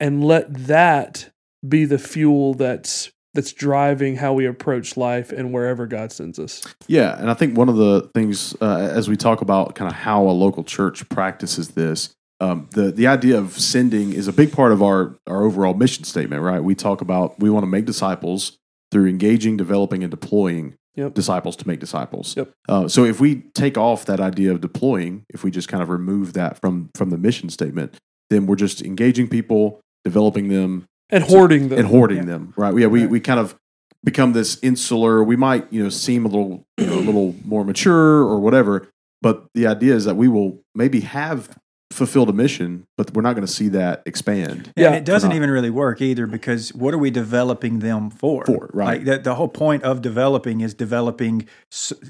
and 0.00 0.24
let 0.24 0.52
that 0.66 1.30
be 1.66 1.84
the 1.84 1.98
fuel 1.98 2.54
that's 2.54 3.10
that's 3.34 3.52
driving 3.52 4.16
how 4.16 4.32
we 4.32 4.46
approach 4.46 4.96
life 4.96 5.32
and 5.32 5.52
wherever 5.52 5.86
God 5.86 6.12
sends 6.12 6.38
us. 6.38 6.62
Yeah, 6.86 7.18
and 7.18 7.28
I 7.28 7.34
think 7.34 7.58
one 7.58 7.68
of 7.68 7.76
the 7.76 8.08
things 8.14 8.54
uh, 8.60 8.88
as 8.92 9.08
we 9.08 9.16
talk 9.16 9.40
about 9.40 9.74
kind 9.74 9.90
of 9.90 9.96
how 9.96 10.22
a 10.22 10.30
local 10.30 10.62
church 10.62 11.08
practices 11.08 11.70
this, 11.70 12.14
um, 12.40 12.68
the 12.72 12.92
the 12.92 13.06
idea 13.06 13.38
of 13.38 13.58
sending 13.58 14.12
is 14.12 14.28
a 14.28 14.32
big 14.32 14.52
part 14.52 14.72
of 14.72 14.82
our 14.82 15.16
our 15.26 15.42
overall 15.42 15.74
mission 15.74 16.04
statement, 16.04 16.42
right? 16.42 16.62
We 16.62 16.74
talk 16.74 17.00
about 17.00 17.40
we 17.40 17.50
want 17.50 17.64
to 17.64 17.68
make 17.68 17.86
disciples 17.86 18.58
through 18.94 19.08
engaging, 19.08 19.56
developing, 19.56 20.04
and 20.04 20.10
deploying 20.12 20.74
Yep. 20.94 21.14
disciples 21.14 21.56
to 21.56 21.66
make 21.66 21.80
disciples. 21.80 22.36
Yep. 22.36 22.52
Uh, 22.68 22.86
so 22.86 23.04
if 23.04 23.18
we 23.20 23.42
take 23.56 23.76
off 23.76 24.04
that 24.06 24.20
idea 24.20 24.52
of 24.52 24.60
deploying, 24.60 25.24
if 25.28 25.42
we 25.42 25.50
just 25.50 25.66
kind 25.66 25.82
of 25.82 25.88
remove 25.88 26.34
that 26.34 26.60
from 26.60 26.90
from 26.94 27.10
the 27.10 27.18
mission 27.18 27.48
statement, 27.48 27.96
then 28.30 28.46
we're 28.46 28.54
just 28.54 28.80
engaging 28.80 29.26
people, 29.26 29.80
developing 30.04 30.46
them, 30.48 30.84
And 31.10 31.24
hoarding 31.24 31.68
them. 31.70 31.78
and 31.80 31.88
hoarding 31.88 32.18
Yeah. 32.18 32.24
them, 32.26 32.52
right? 32.56 32.72
Yeah, 32.78 32.86
we, 32.86 33.00
Right. 33.00 33.10
we 33.10 33.18
kind 33.18 33.40
of 33.40 33.56
become 34.04 34.34
this 34.34 34.56
insular. 34.62 35.24
We 35.24 35.34
might, 35.34 35.66
you 35.72 35.82
know, 35.82 35.88
seem 35.88 36.24
a 36.24 36.28
little, 36.28 36.64
you 36.78 36.86
know, 36.86 36.94
a 37.00 37.04
little 37.08 37.34
more 37.44 37.64
mature 37.64 38.22
or 38.22 38.38
whatever, 38.38 38.86
but 39.20 39.46
the 39.54 39.66
idea 39.66 39.96
is 39.96 40.04
that 40.04 40.14
we 40.16 40.28
will 40.28 40.60
maybe 40.76 41.00
have 41.00 41.58
fulfilled 41.94 42.28
a 42.28 42.32
mission, 42.32 42.86
but 42.96 43.14
we're 43.14 43.22
not 43.22 43.34
going 43.34 43.46
to 43.46 43.52
see 43.52 43.68
that 43.68 44.02
expand. 44.04 44.72
Yeah, 44.76 44.82
Yeah. 44.82 44.86
and 44.88 44.96
it 44.96 45.04
doesn't 45.04 45.32
even 45.32 45.50
really 45.50 45.70
work 45.70 46.00
either 46.02 46.26
because 46.26 46.74
what 46.74 46.92
are 46.94 46.98
we 46.98 47.10
developing 47.10 47.78
them 47.78 48.10
for? 48.10 48.44
For, 48.46 48.68
right. 48.72 48.98
Like 48.98 49.04
the, 49.04 49.18
the 49.18 49.34
whole 49.36 49.48
point 49.48 49.82
of 49.84 50.02
developing 50.02 50.60
is 50.60 50.74
developing, 50.74 51.48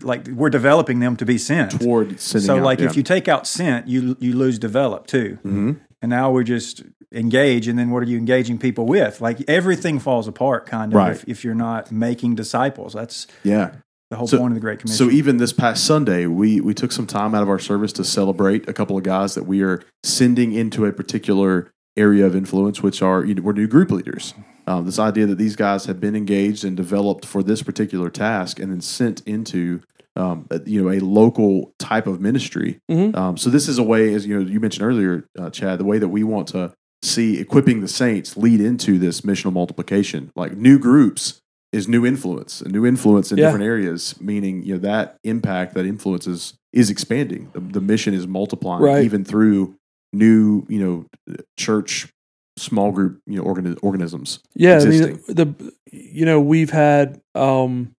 like 0.02 0.26
we're 0.28 0.50
developing 0.50 1.00
them 1.00 1.16
to 1.16 1.24
be 1.26 1.38
sent. 1.38 1.80
Toward 1.80 2.18
sending 2.20 2.46
so, 2.46 2.56
out, 2.56 2.62
like 2.62 2.80
yeah. 2.80 2.86
if 2.86 2.96
you 2.96 3.02
take 3.02 3.28
out 3.28 3.46
sent, 3.46 3.86
you 3.88 4.16
you 4.18 4.34
lose 4.34 4.58
develop 4.58 5.06
too. 5.06 5.38
Mhm. 5.44 5.80
And 6.02 6.10
now 6.10 6.30
we're 6.30 6.42
just 6.44 6.82
engage, 7.12 7.68
and 7.68 7.78
then 7.78 7.90
what 7.90 8.02
are 8.02 8.06
you 8.06 8.18
engaging 8.18 8.58
people 8.58 8.86
with? 8.86 9.20
Like 9.20 9.38
everything 9.48 9.98
falls 10.00 10.26
apart, 10.28 10.66
kind 10.66 10.92
of, 10.92 10.96
Right. 10.96 11.12
if, 11.12 11.24
if 11.28 11.44
you're 11.44 11.54
not 11.54 11.92
making 11.92 12.34
disciples. 12.34 12.92
That's 12.92 13.26
yeah. 13.42 13.70
The 14.14 14.18
whole 14.18 14.28
So- 14.28 14.38
point 14.38 14.52
of 14.52 14.54
the 14.54 14.60
Great 14.60 14.78
Commission. 14.78 14.96
So 14.96 15.10
even 15.12 15.38
this 15.38 15.52
past 15.52 15.84
Sunday, 15.84 16.26
we 16.26 16.60
we 16.60 16.72
took 16.72 16.92
some 16.92 17.06
time 17.06 17.34
out 17.34 17.42
of 17.42 17.48
our 17.48 17.58
service 17.58 17.92
to 17.94 18.04
celebrate 18.04 18.68
a 18.68 18.72
couple 18.72 18.96
of 18.96 19.02
guys 19.02 19.34
that 19.34 19.44
we 19.44 19.60
are 19.62 19.80
sending 20.04 20.52
into 20.52 20.86
a 20.86 20.92
particular 20.92 21.70
area 21.96 22.24
of 22.26 22.34
influence, 22.36 22.82
which 22.82 23.02
are 23.02 23.24
you 23.24 23.34
know, 23.34 23.42
we're 23.42 23.52
new 23.52 23.66
group 23.66 23.90
leaders. 23.90 24.32
Um, 24.66 24.86
this 24.86 24.98
idea 24.98 25.26
that 25.26 25.36
these 25.38 25.56
guys 25.56 25.86
have 25.86 26.00
been 26.00 26.14
engaged 26.16 26.64
and 26.64 26.76
developed 26.76 27.26
for 27.26 27.42
this 27.42 27.62
particular 27.62 28.08
task, 28.08 28.58
and 28.60 28.70
then 28.72 28.80
sent 28.80 29.20
into 29.26 29.80
um, 30.16 30.46
a- 30.50 30.60
you 30.64 30.80
know 30.80 30.90
a 30.90 31.00
local 31.00 31.72
type 31.80 32.06
of 32.06 32.20
ministry. 32.20 32.78
Mhm. 32.88 33.16
Um, 33.16 33.36
so 33.36 33.50
this 33.50 33.68
is 33.68 33.78
a 33.78 33.82
way, 33.82 34.14
as 34.14 34.24
you 34.28 34.38
know, 34.38 34.48
you 34.48 34.60
mentioned 34.60 34.86
earlier, 34.86 35.24
uh, 35.36 35.50
Chad, 35.50 35.80
the 35.80 35.84
way 35.84 35.98
that 35.98 36.08
we 36.08 36.22
want 36.22 36.46
to 36.48 36.70
see 37.02 37.38
equipping 37.38 37.80
the 37.80 37.88
saints 37.88 38.36
lead 38.36 38.60
into 38.60 38.96
this 38.98 39.22
missional 39.22 39.52
multiplication, 39.52 40.30
like 40.36 40.56
new 40.56 40.78
groups 40.78 41.40
is 41.74 41.88
new 41.88 42.06
influence, 42.06 42.60
a 42.60 42.68
new 42.68 42.86
influence 42.86 43.32
in 43.32 43.38
Yeah. 43.38 43.46
different 43.46 43.64
areas, 43.64 44.14
meaning 44.20 44.62
you 44.62 44.74
know 44.74 44.80
that 44.80 45.16
impact, 45.24 45.74
that 45.74 45.84
influence 45.86 46.26
is 46.26 46.54
is 46.72 46.90
expanding. 46.90 47.50
The, 47.52 47.60
the 47.60 47.80
mission 47.80 48.14
is 48.14 48.26
multiplying, 48.26 48.82
Right. 48.82 49.04
even 49.04 49.24
through 49.24 49.74
new, 50.12 50.64
you 50.68 50.78
know, 50.80 51.36
church 51.56 52.08
small 52.56 52.92
group, 52.92 53.20
you 53.26 53.36
know, 53.36 53.44
organi- 53.44 53.78
organisms. 53.82 54.38
Yeah, 54.54 54.78
I 54.80 54.84
mean 54.84 55.20
the 55.28 55.54
you 55.92 56.24
know 56.24 56.40
we've 56.40 56.70
had 56.70 57.20
um 57.34 57.90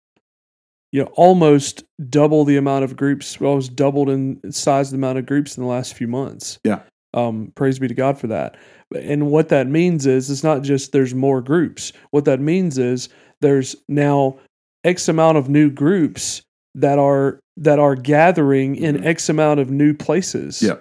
you 0.93 1.01
know 1.03 1.11
almost 1.15 1.83
double 2.09 2.45
the 2.45 2.57
amount 2.57 2.85
of 2.85 2.97
groups, 2.97 3.41
well, 3.41 3.51
almost 3.51 3.75
doubled 3.75 4.09
in 4.11 4.41
size 4.53 4.91
the 4.91 4.97
amount 4.97 5.19
of 5.19 5.27
groups 5.27 5.57
in 5.57 5.63
the 5.65 5.69
last 5.69 5.95
few 5.95 6.07
months. 6.07 6.59
Yeah. 6.65 6.81
Um, 7.15 7.53
praise 7.55 7.79
be 7.79 7.87
to 7.89 7.95
God 7.95 8.19
for 8.19 8.27
that. 8.29 8.57
And 8.95 9.29
what 9.31 9.49
that 9.49 9.67
means 9.69 10.05
is 10.07 10.31
it's 10.31 10.43
not 10.45 10.63
just 10.63 10.91
there's 10.93 11.15
more 11.15 11.41
groups. 11.41 11.93
What 12.11 12.25
that 12.27 12.41
means 12.41 12.77
is 12.79 13.09
there's 13.45 13.77
now 13.89 14.39
X 14.83 15.09
amount 15.09 15.39
of 15.39 15.49
new 15.49 15.71
groups 15.71 16.43
that 16.75 16.99
are 16.99 17.39
that 17.57 17.79
are 17.79 17.95
gathering 17.95 18.75
in 18.77 18.97
Mhm. 18.97 19.07
X 19.07 19.29
amount 19.29 19.61
of 19.61 19.71
new 19.71 19.95
places. 19.95 20.61
Yeah. 20.61 20.77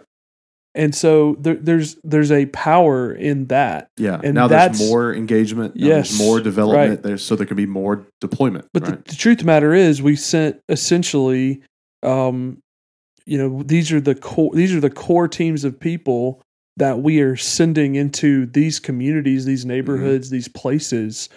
And 0.76 0.96
so 0.96 1.38
there, 1.40 1.54
there's 1.56 1.98
there's 2.04 2.32
a 2.32 2.48
power 2.48 3.14
in 3.14 3.46
that. 3.48 3.90
Yeah. 3.98 4.20
And 4.24 4.34
now 4.34 4.48
there's 4.48 4.80
more 4.80 5.14
engagement. 5.14 5.74
Yes, 5.76 6.10
there's 6.10 6.20
more 6.20 6.40
development. 6.40 6.90
right. 6.90 7.04
There's 7.04 7.24
so 7.24 7.36
there 7.36 7.46
can 7.46 7.58
be 7.58 7.68
more 7.68 8.08
deployment. 8.20 8.66
But 8.74 8.88
right? 8.88 9.06
the, 9.06 9.12
the 9.12 9.16
truth 9.16 9.36
of 9.36 9.40
the 9.40 9.46
matter 9.46 9.74
is, 9.76 10.02
we 10.02 10.16
sent 10.16 10.60
essentially, 10.70 11.62
um, 12.02 12.58
you 13.26 13.38
know, 13.38 13.62
these 13.62 13.92
are 13.92 14.02
the 14.02 14.16
core 14.16 14.52
these 14.56 14.74
are 14.74 14.80
the 14.80 14.90
core 14.90 15.28
teams 15.28 15.64
of 15.64 15.80
people 15.80 16.42
that 16.78 17.04
we 17.04 17.22
are 17.22 17.36
sending 17.36 17.94
into 17.94 18.48
these 18.48 18.80
communities, 18.80 19.46
these 19.46 19.64
neighborhoods, 19.66 20.32
these 20.32 20.48
places 20.48 21.30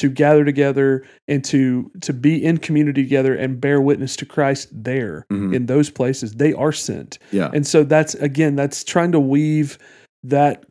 to 0.00 0.08
gather 0.08 0.44
together 0.44 1.04
and 1.28 1.44
to 1.44 1.90
to 2.00 2.12
be 2.12 2.42
in 2.44 2.56
community 2.58 3.02
together 3.02 3.34
and 3.34 3.60
bear 3.60 3.80
witness 3.80 4.16
to 4.16 4.26
Christ 4.26 4.68
there 4.72 5.24
Mhm. 5.30 5.54
in 5.54 5.66
those 5.66 5.90
places. 5.90 6.32
They 6.34 6.52
are 6.54 6.72
sent. 6.72 7.18
yeah. 7.32 7.50
And 7.54 7.66
so 7.66 7.84
that's 7.84 8.14
again, 8.14 8.56
that's 8.56 8.82
trying 8.84 9.12
to 9.12 9.20
weave 9.20 9.78
that 10.24 10.64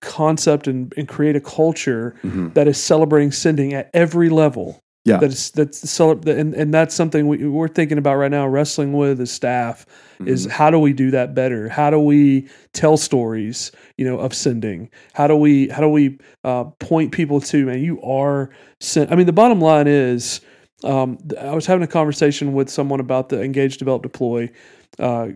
concept 0.00 0.66
and, 0.68 0.92
and 0.96 1.08
create 1.08 1.34
a 1.36 1.40
culture 1.40 2.14
Mhm. 2.22 2.54
that 2.54 2.68
is 2.68 2.78
celebrating 2.78 3.32
sending 3.32 3.72
at 3.74 3.90
every 3.94 4.28
level. 4.28 4.78
Yeah. 5.06 5.18
That's 5.18 5.50
that's 5.50 6.00
and 6.00 6.52
and 6.52 6.74
that's 6.74 6.92
something 6.92 7.28
we, 7.28 7.46
we're 7.46 7.68
thinking 7.68 7.96
about 7.96 8.16
right 8.16 8.30
now, 8.30 8.44
wrestling 8.48 8.92
with 8.92 9.18
the 9.18 9.26
staff. 9.26 9.86
Mm-hmm. 10.14 10.28
Is 10.28 10.46
how 10.46 10.68
do 10.68 10.80
we 10.80 10.92
do 10.92 11.12
that 11.12 11.32
better? 11.32 11.68
How 11.68 11.90
do 11.90 12.00
we 12.00 12.48
tell 12.72 12.96
stories, 12.96 13.70
you 13.96 14.04
know, 14.04 14.18
of 14.18 14.34
sending? 14.34 14.90
How 15.12 15.28
do 15.28 15.36
we 15.36 15.68
how 15.68 15.80
do 15.80 15.88
we 15.88 16.18
uh, 16.42 16.64
point 16.80 17.12
people 17.12 17.40
to 17.42 17.66
man? 17.66 17.84
You 17.84 18.02
are 18.02 18.50
sent. 18.80 19.12
I 19.12 19.14
mean, 19.14 19.26
the 19.26 19.32
bottom 19.32 19.60
line 19.60 19.86
is, 19.86 20.40
um, 20.82 21.18
I 21.40 21.54
was 21.54 21.66
having 21.66 21.84
a 21.84 21.88
conversation 21.88 22.52
with 22.52 22.68
someone 22.68 22.98
about 22.98 23.28
the 23.28 23.40
engage, 23.40 23.76
develop, 23.76 24.02
deploy 24.02 24.50
uh, 24.98 25.28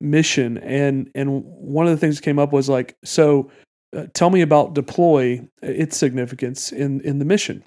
mission, 0.00 0.56
and 0.58 1.10
and 1.14 1.44
one 1.44 1.86
of 1.86 1.92
the 1.92 1.98
things 1.98 2.16
that 2.16 2.22
came 2.22 2.38
up 2.38 2.50
was 2.50 2.70
like, 2.70 2.96
so 3.04 3.50
uh, 3.94 4.06
tell 4.14 4.30
me 4.30 4.40
about 4.40 4.72
deploy, 4.72 5.46
its 5.62 5.98
significance 5.98 6.72
in 6.72 7.02
in 7.02 7.18
the 7.18 7.26
mission. 7.26 7.62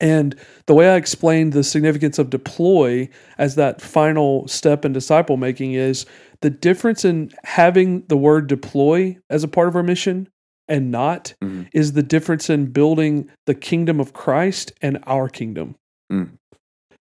And 0.00 0.36
the 0.66 0.74
way 0.74 0.88
I 0.90 0.96
explained 0.96 1.52
the 1.52 1.64
significance 1.64 2.18
of 2.18 2.30
deploy 2.30 3.08
as 3.36 3.56
that 3.56 3.80
final 3.80 4.46
step 4.46 4.84
in 4.84 4.92
disciple 4.92 5.36
making 5.36 5.72
is 5.74 6.06
the 6.40 6.50
difference 6.50 7.04
in 7.04 7.32
having 7.44 8.04
the 8.06 8.16
word 8.16 8.46
deploy 8.46 9.18
as 9.28 9.42
a 9.42 9.48
part 9.48 9.66
of 9.68 9.74
our 9.74 9.82
mission 9.82 10.28
and 10.68 10.90
not 10.92 11.34
Mhm. 11.42 11.66
is 11.72 11.92
the 11.94 12.02
difference 12.02 12.48
in 12.48 12.66
building 12.66 13.28
the 13.46 13.54
kingdom 13.54 13.98
of 13.98 14.12
Christ 14.12 14.72
and 14.82 14.98
our 15.06 15.28
kingdom. 15.28 15.74
Mm. 16.12 16.30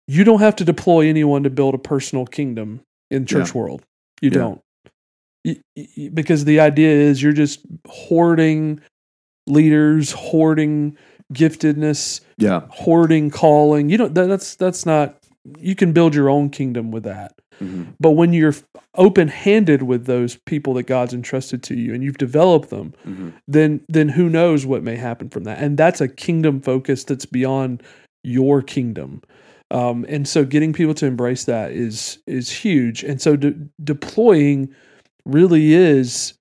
You 0.07 0.23
don't 0.25 0.41
have 0.41 0.57
to 0.57 0.65
deploy 0.65 1.07
anyone 1.07 1.43
to 1.43 1.49
build 1.49 1.73
a 1.75 1.77
personal 1.77 2.25
kingdom 2.25 2.81
in 3.09 3.25
church 3.25 3.55
world. 3.55 3.83
You 4.21 4.31
Yeah. 4.31 4.35
don't. 4.37 4.61
Because 6.13 6.43
the 6.45 6.59
idea 6.59 6.89
is 6.91 7.23
you're 7.23 7.31
just 7.33 7.61
hoarding 7.87 8.81
leaders, 9.47 10.11
hoarding 10.11 10.97
giftedness, 11.33 12.21
Yeah. 12.37 12.61
hoarding 12.69 13.29
calling. 13.29 13.89
You 13.89 13.97
don't 13.97 14.13
that, 14.15 14.27
that's 14.27 14.55
that's 14.55 14.85
not 14.85 15.17
you 15.59 15.75
can 15.75 15.91
build 15.91 16.13
your 16.13 16.29
own 16.29 16.49
kingdom 16.49 16.91
with 16.91 17.03
that. 17.03 17.33
Mhm. 17.61 17.87
But 17.99 18.11
when 18.11 18.31
you're 18.33 18.53
open-handed 18.95 19.83
with 19.83 20.05
those 20.05 20.37
people 20.45 20.73
that 20.75 20.83
God's 20.83 21.13
entrusted 21.13 21.63
to 21.63 21.75
you 21.75 21.93
and 21.93 22.03
you've 22.03 22.17
developed 22.17 22.69
them, 22.69 22.93
Mhm. 23.07 23.33
then 23.47 23.81
then 23.89 24.09
who 24.09 24.29
knows 24.29 24.65
what 24.65 24.83
may 24.83 24.95
happen 24.97 25.29
from 25.29 25.43
that. 25.45 25.59
And 25.59 25.77
that's 25.77 26.01
a 26.01 26.07
kingdom 26.07 26.61
focus 26.61 27.03
that's 27.03 27.25
beyond 27.25 27.81
your 28.23 28.61
kingdom. 28.61 29.21
Um, 29.71 30.05
and 30.09 30.27
so 30.27 30.43
getting 30.45 30.73
people 30.73 30.93
to 30.95 31.05
embrace 31.05 31.45
that 31.45 31.71
is 31.71 32.19
is 32.27 32.51
huge. 32.51 33.03
And 33.03 33.19
so 33.21 33.35
de- 33.35 33.55
deploying 33.83 34.69
really 35.25 35.73
is 35.73 36.33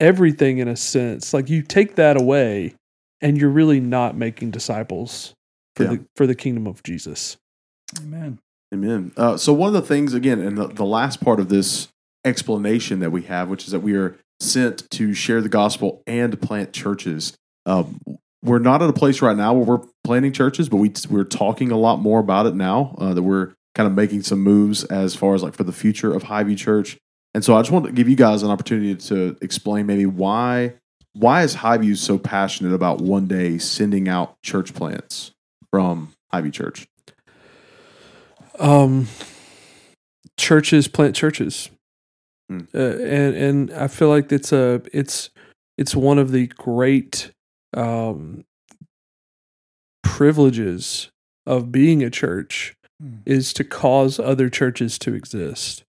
everything 0.00 0.58
in 0.58 0.68
a 0.68 0.76
sense. 0.76 1.32
Like 1.34 1.48
you 1.50 1.62
take 1.62 1.94
that 1.96 2.16
away 2.20 2.74
and 3.22 3.38
you're 3.38 3.48
really 3.50 3.80
not 3.80 4.16
making 4.16 4.50
disciples 4.50 5.32
for 5.76 5.84
Yeah. 5.84 5.90
the 5.90 6.04
for 6.16 6.26
the 6.26 6.34
kingdom 6.34 6.66
of 6.66 6.82
Jesus. 6.82 7.38
Amen. 7.98 8.38
Amen. 8.74 9.12
Uh, 9.16 9.36
so 9.36 9.52
one 9.52 9.68
of 9.68 9.74
the 9.74 9.86
things, 9.86 10.14
again, 10.14 10.40
in 10.40 10.54
the, 10.54 10.66
the 10.66 10.84
last 10.84 11.20
part 11.20 11.38
of 11.40 11.48
this 11.50 11.88
explanation 12.24 13.00
that 13.00 13.10
we 13.10 13.22
have, 13.22 13.48
which 13.48 13.64
is 13.64 13.70
that 13.72 13.80
we 13.80 13.94
are 13.94 14.16
sent 14.40 14.90
to 14.90 15.12
share 15.14 15.40
the 15.40 15.48
gospel 15.48 16.02
and 16.06 16.40
plant 16.40 16.72
churches. 16.72 17.36
Um, 17.66 18.00
we're 18.42 18.58
not 18.58 18.82
at 18.82 18.88
a 18.88 18.92
place 18.94 19.20
right 19.22 19.36
now 19.36 19.52
where 19.52 19.64
we're 19.64 19.86
planting 20.04 20.32
churches, 20.32 20.68
but 20.68 20.78
we 20.78 20.92
we're 21.10 21.24
talking 21.24 21.70
a 21.70 21.76
lot 21.76 22.00
more 22.00 22.18
about 22.18 22.46
it 22.46 22.54
now. 22.54 22.94
Uh, 22.98 23.14
that 23.14 23.22
we're 23.22 23.52
kind 23.74 23.86
of 23.86 23.94
making 23.94 24.22
some 24.22 24.40
moves 24.40 24.84
as 24.84 25.14
far 25.14 25.34
as 25.34 25.42
like 25.42 25.54
for 25.54 25.64
the 25.64 25.72
future 25.72 26.12
of 26.14 26.24
Highview 26.24 26.56
Church. 26.56 26.98
And 27.34 27.44
so 27.44 27.54
I 27.56 27.60
just 27.60 27.70
want 27.70 27.86
to 27.86 27.92
give 27.92 28.08
you 28.08 28.16
guys 28.16 28.42
an 28.42 28.50
opportunity 28.50 28.94
to 28.94 29.36
explain 29.40 29.86
maybe 29.86 30.06
why 30.06 30.74
why 31.14 31.42
is 31.42 31.56
Highview 31.56 31.96
so 31.96 32.18
passionate 32.18 32.72
about 32.74 33.00
one 33.00 33.26
day 33.26 33.58
sending 33.58 34.08
out 34.08 34.34
church 34.42 34.74
plants 34.74 35.32
from 35.70 36.12
Highview 36.32 36.52
Church? 36.52 36.86
Um, 38.58 39.08
churches 40.38 40.88
plant 40.88 41.14
churches, 41.16 41.70
Hmm. 42.48 42.60
uh, 42.74 42.78
and 42.78 43.34
and 43.34 43.70
I 43.72 43.86
feel 43.88 44.08
like 44.08 44.30
it's 44.30 44.52
a 44.52 44.82
it's 44.92 45.30
it's 45.78 45.96
one 45.96 46.18
of 46.18 46.32
the 46.32 46.46
great 46.48 47.30
um, 47.74 48.44
privileges 50.02 51.08
of 51.46 51.72
being 51.72 52.02
a 52.02 52.10
church 52.10 52.74
Hmm. 53.00 53.16
is 53.26 53.52
to 53.54 53.64
cause 53.64 54.20
other 54.20 54.48
churches 54.48 54.98
to 55.00 55.14
exist, 55.14 55.82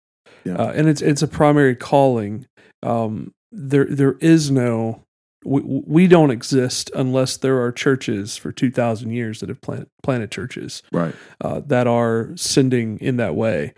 Yeah. 0.45 0.55
uh, 0.55 0.71
and 0.71 0.87
it's 0.87 1.01
it's 1.01 1.21
a 1.21 1.27
primary 1.27 1.75
calling. 1.75 2.45
Um, 2.83 3.31
there 3.51 3.85
there 3.85 4.13
is 4.21 4.49
no 4.51 5.01
we, 5.43 5.61
we 5.63 6.07
don't 6.07 6.29
exist 6.31 6.91
unless 6.95 7.37
there 7.37 7.61
are 7.61 7.71
churches 7.71 8.37
for 8.37 8.51
two 8.51 8.69
thousand 8.71 9.11
years 9.11 9.39
that 9.39 9.49
have 9.49 9.61
plant, 9.61 9.89
planted 10.03 10.31
churches 10.31 10.83
Right. 10.91 11.15
uh, 11.41 11.61
that 11.67 11.87
are 11.87 12.31
sending 12.35 12.97
in 12.99 13.17
that 13.17 13.35
way. 13.35 13.73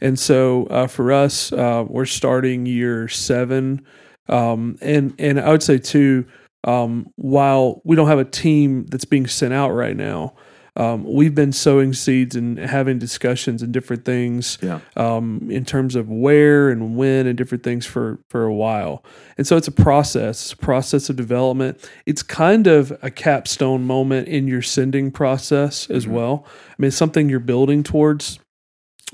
And 0.00 0.18
so 0.18 0.66
uh, 0.66 0.86
for 0.86 1.12
us, 1.12 1.52
uh, 1.52 1.84
we're 1.88 2.04
starting 2.06 2.66
year 2.66 3.08
seven, 3.08 3.84
um, 4.28 4.76
and 4.80 5.14
and 5.18 5.40
I 5.40 5.50
would 5.50 5.62
say 5.62 5.78
too, 5.78 6.26
um, 6.64 7.06
while 7.16 7.80
we 7.84 7.96
don't 7.96 8.08
have 8.08 8.18
a 8.20 8.24
team 8.24 8.86
that's 8.86 9.04
being 9.04 9.26
sent 9.26 9.52
out 9.52 9.70
right 9.70 9.96
now. 9.96 10.34
Um, 10.78 11.02
we've 11.04 11.34
been 11.34 11.52
sowing 11.52 11.92
seeds 11.92 12.36
and 12.36 12.56
having 12.56 12.98
discussions 13.00 13.62
and 13.62 13.72
different 13.72 14.04
things 14.04 14.56
Yeah. 14.62 14.78
um, 14.96 15.48
in 15.50 15.64
terms 15.64 15.96
of 15.96 16.08
where 16.08 16.70
and 16.70 16.96
when 16.96 17.26
and 17.26 17.36
different 17.36 17.64
things 17.64 17.84
for 17.84 18.20
for 18.30 18.44
a 18.44 18.54
while. 18.54 19.04
And 19.36 19.44
so 19.46 19.56
it's 19.56 19.66
a 19.68 19.72
process, 19.72 20.40
it's 20.44 20.52
a 20.52 20.56
process 20.56 21.10
of 21.10 21.16
development. 21.16 21.78
It's 22.06 22.22
kind 22.22 22.66
of 22.68 22.96
a 23.02 23.10
capstone 23.10 23.82
moment 23.84 24.28
in 24.28 24.46
your 24.46 24.62
sending 24.62 25.10
process 25.10 25.90
as 25.90 26.06
Mhm. 26.06 26.10
well. 26.12 26.46
I 26.70 26.74
mean, 26.78 26.88
it's 26.88 26.96
something 26.96 27.28
you're 27.28 27.40
building 27.40 27.82
towards 27.82 28.38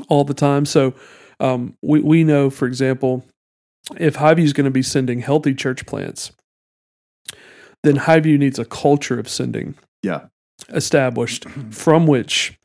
all 0.08 0.24
the 0.24 0.34
time. 0.34 0.66
So 0.66 0.92
um, 1.40 1.74
we 1.82 2.00
we 2.00 2.24
know, 2.24 2.50
for 2.50 2.66
example, 2.66 3.24
if 3.98 4.16
Highview 4.16 4.44
is 4.44 4.52
going 4.52 4.66
to 4.66 4.70
be 4.70 4.82
sending 4.82 5.20
healthy 5.20 5.54
church 5.54 5.86
plants, 5.86 6.30
then 7.82 7.96
Highview 7.96 8.38
needs 8.38 8.58
a 8.58 8.64
culture 8.64 9.18
of 9.18 9.28
sending 9.28 9.74
Yeah. 10.02 10.26
Established 10.68 11.48
from 11.70 12.06
which 12.06 12.58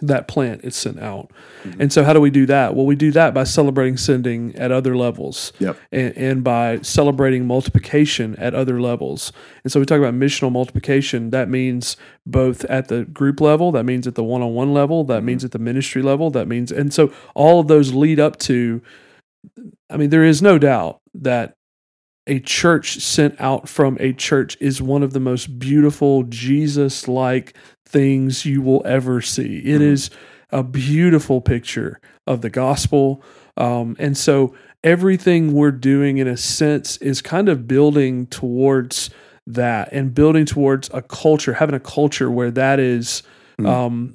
that 0.00 0.26
plant 0.26 0.64
is 0.64 0.74
sent 0.74 0.98
out. 0.98 1.30
Mhm. 1.64 1.76
And 1.78 1.92
so, 1.92 2.02
how 2.02 2.12
do 2.12 2.20
we 2.20 2.30
do 2.30 2.44
that? 2.46 2.74
Well, 2.74 2.86
we 2.86 2.96
do 2.96 3.12
that 3.12 3.34
by 3.34 3.44
celebrating 3.44 3.96
sending 3.96 4.52
at 4.56 4.72
other 4.72 4.96
levels 4.96 5.52
Yep. 5.60 5.76
and, 5.92 6.16
and 6.16 6.42
by 6.44 6.80
celebrating 6.82 7.46
multiplication 7.46 8.34
at 8.36 8.52
other 8.52 8.80
levels. 8.80 9.32
And 9.62 9.70
so, 9.70 9.78
we 9.78 9.86
talk 9.86 9.98
about 9.98 10.14
missional 10.14 10.50
multiplication. 10.50 11.30
That 11.30 11.48
means 11.48 11.96
both 12.26 12.64
at 12.64 12.88
the 12.88 13.04
group 13.04 13.40
level, 13.40 13.70
that 13.72 13.84
means 13.84 14.06
at 14.08 14.16
the 14.16 14.24
one 14.24 14.42
on 14.42 14.54
one 14.54 14.72
level, 14.74 15.04
that 15.04 15.22
Mhm. 15.22 15.26
means 15.26 15.44
at 15.44 15.52
the 15.52 15.58
ministry 15.60 16.02
level, 16.02 16.30
that 16.30 16.48
means, 16.48 16.72
and 16.72 16.92
so 16.92 17.12
all 17.34 17.60
of 17.60 17.68
those 17.68 17.92
lead 17.92 18.18
up 18.18 18.38
to, 18.40 18.80
I 19.90 19.96
mean, 19.98 20.10
there 20.10 20.24
is 20.24 20.42
no 20.42 20.58
doubt 20.58 21.00
that 21.14 21.54
a 22.26 22.38
church 22.40 22.98
sent 22.98 23.34
out 23.40 23.68
from 23.68 23.96
a 24.00 24.12
church 24.12 24.56
is 24.60 24.80
one 24.80 25.02
of 25.02 25.12
the 25.12 25.20
most 25.20 25.58
beautiful 25.58 26.22
Jesus 26.24 27.08
like 27.08 27.54
things 27.86 28.44
you 28.46 28.62
will 28.62 28.82
ever 28.84 29.20
see. 29.20 29.58
It 29.58 29.80
Mhm. 29.80 29.92
is 29.92 30.10
a 30.50 30.62
beautiful 30.62 31.40
picture 31.40 31.98
of 32.26 32.40
the 32.42 32.50
gospel. 32.50 33.22
Um, 33.56 33.96
and 33.98 34.16
so 34.16 34.54
everything 34.84 35.52
we're 35.52 35.70
doing, 35.72 36.18
in 36.18 36.28
a 36.28 36.36
sense, 36.36 36.96
is 36.98 37.20
kind 37.22 37.48
of 37.48 37.66
building 37.66 38.26
towards 38.26 39.10
that 39.46 39.88
and 39.92 40.14
building 40.14 40.44
towards 40.44 40.88
a 40.94 41.02
culture, 41.02 41.54
having 41.54 41.74
a 41.74 41.80
culture 41.80 42.30
where 42.30 42.50
that 42.52 42.78
is. 42.78 43.22
Mhm. 43.60 43.66
Um, 43.66 44.14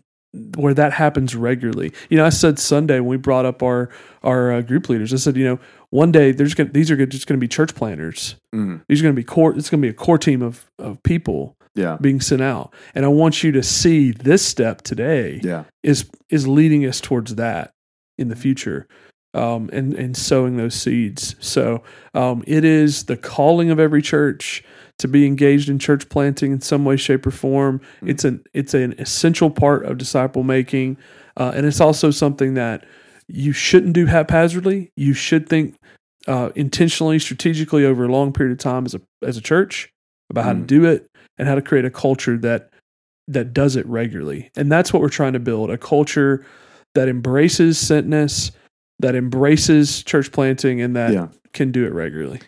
where 0.56 0.74
that 0.74 0.94
happens 0.94 1.36
regularly. 1.36 1.92
You 2.10 2.18
know, 2.18 2.26
I 2.26 2.30
said 2.30 2.60
Sunday 2.60 3.00
when 3.00 3.10
we 3.10 3.18
brought 3.18 3.46
up 3.46 3.62
our 3.64 3.90
our 4.24 4.52
uh, 4.54 4.62
group 4.62 4.90
leaders. 4.90 5.14
I 5.14 5.18
said, 5.18 5.36
you 5.38 5.46
know, 5.46 5.60
one 5.90 6.12
day 6.12 6.32
there's 6.32 6.54
gonna, 6.54 6.70
these 6.72 6.92
are 6.92 7.06
just 7.06 7.28
going 7.28 7.40
to 7.40 7.44
be 7.44 7.48
church 7.48 7.76
planters. 7.76 8.36
Mhm. 8.54 8.82
These 8.90 9.00
are 9.00 9.04
going 9.04 9.16
to 9.16 9.20
be 9.20 9.24
core. 9.24 9.56
It's 9.56 9.70
going 9.70 9.82
to 9.82 9.86
be 9.86 9.90
a 9.90 9.94
core 9.94 10.18
team 10.18 10.42
of 10.42 10.66
of 10.80 11.02
people 11.04 11.56
Yeah. 11.76 11.98
being 12.02 12.20
sent 12.22 12.42
out, 12.42 12.74
and 12.96 13.06
I 13.06 13.08
want 13.10 13.44
you 13.44 13.52
to 13.54 13.64
see 13.64 14.12
this 14.12 14.46
step 14.46 14.82
today 14.82 15.40
Yeah. 15.44 15.64
is 15.84 16.10
is 16.30 16.48
leading 16.48 16.86
us 16.86 17.00
towards 17.02 17.36
that 17.36 17.72
in 18.18 18.30
the 18.30 18.36
future, 18.36 18.88
um, 19.34 19.70
and 19.72 19.94
and 19.94 20.18
sowing 20.18 20.58
those 20.58 20.74
seeds. 20.76 21.36
So 21.40 21.84
um, 22.14 22.44
it 22.48 22.66
is 22.66 23.04
the 23.06 23.16
calling 23.18 23.70
of 23.70 23.80
every 23.80 24.02
church 24.02 24.64
to 25.00 25.08
be 25.08 25.26
engaged 25.26 25.70
in 25.70 25.80
church 25.80 26.10
planting 26.10 26.52
in 26.52 26.62
some 26.62 26.84
way, 26.86 26.98
shape, 26.98 27.26
or 27.26 27.32
form. 27.32 27.80
Mhm. 28.02 28.10
It's 28.10 28.26
an 28.26 28.44
it's 28.54 28.74
an 28.74 28.96
essential 28.98 29.50
part 29.50 29.86
of 29.86 29.98
disciple 29.98 30.44
making, 30.44 30.98
uh, 31.38 31.52
and 31.56 31.66
it's 31.66 31.80
also 31.82 32.12
something 32.12 32.56
that 32.56 32.86
you 33.28 33.52
shouldn't 33.52 33.94
do 33.94 34.06
haphazardly. 34.06 34.92
You 34.96 35.14
should 35.14 35.48
think 35.48 35.76
uh, 36.28 36.50
intentionally, 36.56 37.20
strategically 37.20 37.86
over 37.86 38.04
a 38.04 38.12
long 38.12 38.34
period 38.34 38.52
of 38.52 38.58
time 38.58 38.86
as 38.86 38.94
a 38.94 39.02
as 39.24 39.38
a 39.38 39.42
church 39.42 39.90
about 40.30 40.44
how 40.44 40.52
to 40.54 40.60
Mhm. 40.60 40.68
do 40.68 40.86
it 40.86 41.08
and 41.38 41.48
how 41.48 41.56
to 41.56 41.62
create 41.62 41.86
a 41.86 41.90
culture 41.90 42.38
that 42.40 42.70
that 43.30 43.54
does 43.54 43.76
it 43.76 43.86
regularly. 43.86 44.50
And 44.56 44.70
that's 44.72 44.92
what 44.94 45.02
we're 45.02 45.10
trying 45.10 45.34
to 45.34 45.40
build 45.40 45.70
a 45.70 45.78
culture 45.78 46.46
that 46.96 47.08
embraces 47.10 47.78
sentness, 47.78 48.52
that 49.00 49.16
embraces 49.16 50.02
church 50.04 50.32
planting, 50.32 50.82
and 50.82 50.96
that 50.96 51.14
Yeah. 51.14 51.28
can 51.54 51.72
do 51.72 51.86
it 51.86 51.94
regularly. 51.94 52.40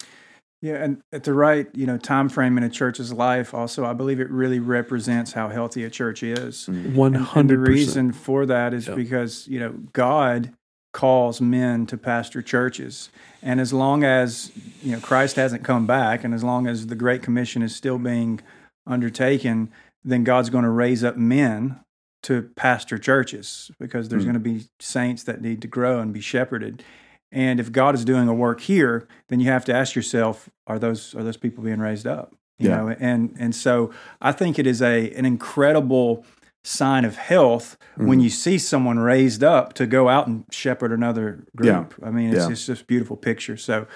Yeah, 0.62 0.76
and 0.76 1.02
at 1.14 1.24
the 1.24 1.34
right, 1.34 1.68
you 1.74 1.86
know, 1.86 1.98
time 1.98 2.28
frame 2.28 2.58
in 2.58 2.64
a 2.66 2.70
church's 2.70 3.14
life, 3.14 3.54
also, 3.54 3.86
I 3.86 3.94
believe 3.94 4.20
it 4.20 4.30
really 4.30 4.60
represents 4.60 5.32
how 5.32 5.48
healthy 5.48 5.86
a 5.86 5.90
church 5.90 6.22
is. 6.22 6.68
Mhm. 6.70 6.96
One 6.96 7.08
And, 7.08 7.16
and 7.16 7.26
the 7.26 7.30
hundred 7.30 7.60
reason 7.68 8.12
for 8.12 8.46
that 8.46 8.74
is 8.74 8.88
Yeah. 8.88 8.96
because 8.96 9.48
you 9.48 9.60
know 9.60 9.74
God 9.94 10.52
calls 10.92 11.40
men 11.40 11.86
to 11.86 11.98
pastor 11.98 12.42
churches, 12.42 13.10
and 13.42 13.62
as 13.62 13.72
long 13.72 14.04
as 14.04 14.52
you 14.84 14.92
know 14.92 15.00
Christ 15.00 15.38
hasn't 15.38 15.64
come 15.64 15.86
back, 15.88 16.26
and 16.26 16.34
as 16.34 16.44
long 16.44 16.68
as 16.68 16.88
the 16.88 16.96
Great 16.96 17.24
Commission 17.24 17.62
is 17.62 17.74
still 17.74 17.98
being 17.98 18.42
undertaken, 18.86 19.70
then 20.04 20.26
God's 20.26 20.50
going 20.50 20.64
to 20.66 20.70
raise 20.70 21.04
up 21.06 21.16
men 21.16 21.80
to 22.24 22.42
pastor 22.58 22.98
churches 22.98 23.72
because 23.80 24.10
there's 24.10 24.24
Mm. 24.24 24.34
going 24.34 24.34
to 24.34 24.40
be 24.42 24.66
saints 24.82 25.24
that 25.24 25.42
need 25.42 25.62
to 25.62 25.70
grow 25.70 26.00
and 26.02 26.12
be 26.12 26.20
shepherded. 26.20 26.84
And 27.32 27.60
if 27.60 27.72
God 27.72 27.94
is 27.96 28.04
doing 28.06 28.28
a 28.28 28.34
work 28.34 28.62
here, 28.62 29.08
then 29.28 29.40
you 29.40 29.48
have 29.52 29.66
to 29.66 29.74
ask 29.74 29.96
yourself: 29.96 30.50
Are 30.68 30.80
those 30.80 31.14
are 31.16 31.24
those 31.24 31.38
people 31.38 31.64
being 31.64 31.80
raised 31.80 32.08
up? 32.08 32.34
You 32.58 32.70
Yeah. 32.70 32.78
know, 32.78 32.96
and 33.00 33.36
and 33.40 33.54
so 33.56 33.92
I 34.22 34.32
think 34.32 34.58
it 34.60 34.66
is 34.68 34.82
a 34.82 35.12
an 35.14 35.26
incredible 35.26 36.26
sign 36.66 37.06
of 37.06 37.16
health 37.16 37.78
when 37.96 38.20
Mhm. 38.20 38.24
you 38.24 38.30
see 38.30 38.58
someone 38.58 39.00
raised 39.00 39.44
up 39.44 39.74
to 39.74 39.88
go 39.88 40.10
out 40.10 40.28
and 40.28 40.44
shepherd 40.52 40.92
another 40.92 41.46
group. 41.56 41.94
Yeah. 42.00 42.08
I 42.08 42.12
mean, 42.12 42.32
it's, 42.32 42.46
Yeah. 42.46 42.52
it's 42.52 42.66
just 42.66 42.82
a 42.82 42.86
beautiful 42.86 43.16
picture. 43.16 43.56
So, 43.56 43.88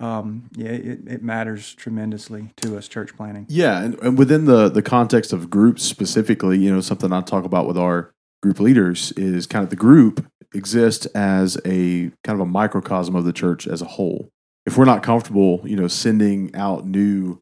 um, 0.00 0.44
yeah, 0.56 0.70
it, 0.70 1.00
it 1.06 1.22
matters 1.22 1.74
tremendously 1.74 2.52
to 2.62 2.76
us 2.78 2.88
church 2.88 3.14
planting. 3.16 3.44
Yeah, 3.50 3.82
and, 3.82 3.98
and 4.00 4.16
within 4.18 4.46
the 4.46 4.68
the 4.70 4.82
context 4.82 5.32
of 5.34 5.50
groups 5.50 5.82
specifically, 5.82 6.58
you 6.58 6.72
know, 6.72 6.80
something 6.80 7.12
I 7.12 7.20
talk 7.20 7.44
about 7.44 7.66
with 7.66 7.76
our 7.76 8.12
group 8.42 8.60
leaders 8.60 9.12
is 9.12 9.46
kind 9.46 9.62
of 9.62 9.70
the 9.70 9.76
group 9.76 10.26
exists 10.54 11.06
as 11.06 11.56
a 11.64 12.10
kind 12.24 12.34
of 12.34 12.40
a 12.40 12.46
microcosm 12.46 13.14
of 13.14 13.24
the 13.24 13.32
church 13.32 13.66
as 13.66 13.82
a 13.82 13.86
whole. 13.86 14.28
If 14.64 14.76
we're 14.76 14.84
not 14.84 15.02
comfortable, 15.02 15.60
you 15.64 15.76
know, 15.76 15.88
sending 15.88 16.54
out 16.54 16.86
new 16.86 17.40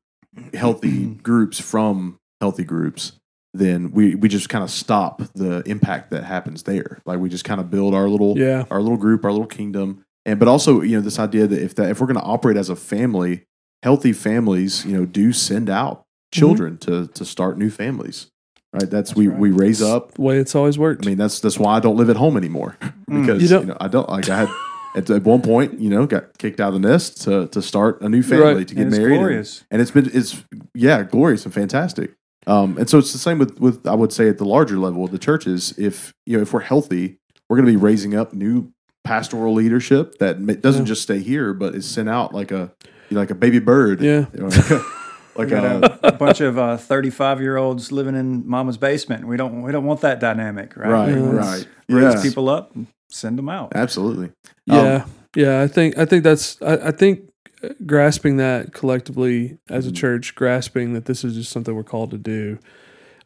healthy 0.53 1.07
groups 1.23 1.61
from 1.61 2.19
healthy 2.41 2.65
groups, 2.65 3.13
then 3.55 3.93
we 3.93 4.15
we 4.15 4.29
just 4.29 4.49
kind 4.49 4.65
of 4.65 4.71
stop 4.71 5.23
the 5.35 5.63
impact 5.67 6.11
that 6.11 6.25
happens 6.25 6.65
there. 6.65 7.01
Like 7.07 7.21
we 7.21 7.29
just 7.29 7.45
kind 7.45 7.61
of 7.61 7.71
build 7.71 7.95
our 7.95 8.09
little 8.09 8.37
Yeah. 8.37 8.65
our 8.71 8.83
little 8.83 8.99
group, 8.99 9.25
our 9.25 9.31
little 9.31 9.47
kingdom, 9.47 10.05
and 10.27 10.39
but 10.39 10.49
also 10.49 10.83
you 10.83 10.97
know 10.97 11.03
this 11.03 11.19
idea 11.19 11.47
that 11.47 11.63
if 11.63 11.75
that 11.77 11.91
if 11.91 12.01
we're 12.01 12.09
going 12.09 12.19
to 12.19 12.23
operate 12.23 12.57
as 12.57 12.69
a 12.69 12.77
family, 12.77 13.45
healthy 13.83 14.13
families, 14.13 14.85
you 14.85 14.93
know, 14.93 15.07
do 15.07 15.33
send 15.33 15.71
out 15.71 15.99
mm-hmm. 15.99 16.41
children 16.41 16.79
to 16.79 17.07
to 17.09 17.25
start 17.25 17.57
new 17.57 17.71
families. 17.71 18.27
Right. 18.75 18.91
That's, 18.91 19.11
That's 19.11 19.15
we 19.17 19.29
right. 19.29 19.39
we 19.39 19.51
raise 19.51 19.81
up. 19.81 20.13
The 20.15 20.23
way 20.23 20.39
it's 20.39 20.55
always 20.55 20.79
worked. 20.79 21.07
I 21.07 21.09
mean, 21.09 21.19
that's 21.19 21.41
that's 21.41 21.59
why 21.59 21.77
I 21.77 21.81
don't 21.81 21.97
live 21.97 22.11
at 22.11 22.17
home 22.17 22.37
anymore 22.37 22.77
because 23.09 23.41
You 23.43 23.49
you, 23.49 23.49
don't- 23.49 23.67
know 23.69 23.77
I 23.81 23.89
don't 23.89 24.09
like 24.09 24.29
I 24.29 24.41
had. 24.41 24.49
At, 24.97 25.11
at 25.11 25.23
one 25.25 25.43
point, 25.43 25.81
you 25.81 25.91
know, 25.91 26.07
got 26.07 26.39
kicked 26.39 26.61
out 26.61 26.73
of 26.73 26.81
the 26.81 26.89
nest 26.89 27.23
to, 27.23 27.49
to 27.49 27.61
start 27.61 28.01
a 28.01 28.09
new 28.09 28.23
family 28.23 28.55
Right. 28.55 28.69
to 28.69 28.75
get 28.77 28.83
And 28.83 28.93
it's 28.93 28.99
married, 28.99 29.15
and- 29.15 29.21
glorious. 29.23 29.65
and 29.73 29.83
it's 29.83 29.91
been 29.91 30.09
it's 30.15 30.41
yeah 30.73 31.03
glorious 31.03 31.45
and 31.45 31.53
fantastic 31.53 32.13
um, 32.47 32.79
and 32.79 32.89
so 32.89 32.99
it's 32.99 33.11
the 33.13 33.19
same 33.19 33.39
with 33.41 33.59
with 33.59 33.87
i 33.89 33.95
would 33.95 34.13
say 34.13 34.29
at 34.29 34.39
the 34.39 34.45
larger 34.45 34.79
level 34.79 35.03
of 35.05 35.11
the 35.11 35.19
churches 35.19 35.75
if 35.79 36.13
you 36.27 36.37
know 36.37 36.43
if 36.43 36.53
we're 36.53 36.61
healthy 36.61 37.19
we're 37.49 37.57
going 37.57 37.67
to 37.67 37.73
be 37.73 37.77
raising 37.77 38.15
up 38.15 38.35
new 38.35 38.71
pastoral 39.03 39.53
leadership 39.55 40.17
that 40.19 40.61
doesn't 40.63 40.83
Yeah. 40.83 40.87
just 40.87 41.03
stay 41.03 41.19
here 41.19 41.53
but 41.55 41.75
is 41.75 41.89
sent 41.91 42.09
out 42.09 42.33
like 42.33 42.53
a 42.53 42.73
like 43.11 43.31
a 43.31 43.35
baby 43.35 43.59
bird 43.59 44.01
yeah. 44.01 44.27
You 44.33 44.41
know, 44.43 44.47
like 44.47 44.71
a, 44.71 44.85
like 45.37 45.47
We 45.49 45.51
got 45.51 45.65
a 45.65 46.07
a, 46.07 46.09
a 46.09 46.13
bunch 46.13 46.41
of 46.41 46.59
uh, 46.59 46.77
thirty-five-year-olds 46.77 47.93
living 47.93 48.15
in 48.15 48.47
mama's 48.49 48.77
basement. 48.79 49.27
We 49.27 49.37
don't 49.37 49.63
we 49.63 49.73
don't 49.73 49.85
want 49.85 50.01
that 50.03 50.21
dynamic, 50.21 50.77
right? 50.77 50.91
right 50.91 51.15
We 51.15 51.21
right 51.21 51.67
Raise 51.89 52.15
yeah 52.15 52.23
people 52.23 52.49
up 52.49 52.75
and 52.75 52.87
send 53.11 53.39
them 53.39 53.49
out. 53.49 53.73
absolutely 53.75 54.31
Yeah, 54.67 55.05
yeah. 55.37 55.61
I 55.63 55.67
think 55.69 55.99
I 55.99 56.05
think 56.05 56.25
that's 56.25 56.61
I, 56.63 56.89
I 56.89 56.91
think 56.91 57.31
uh, 57.63 57.69
grasping 57.87 58.37
that 58.39 58.73
collectively 58.73 59.59
as 59.69 59.87
a 59.87 59.91
Mhm. 59.91 59.97
church, 59.97 60.35
grasping 60.35 60.93
that 60.95 61.05
this 61.07 61.25
is 61.25 61.35
just 61.35 61.51
something 61.53 61.75
we're 61.75 61.83
called 61.85 62.11
to 62.13 62.19
do. 62.19 62.59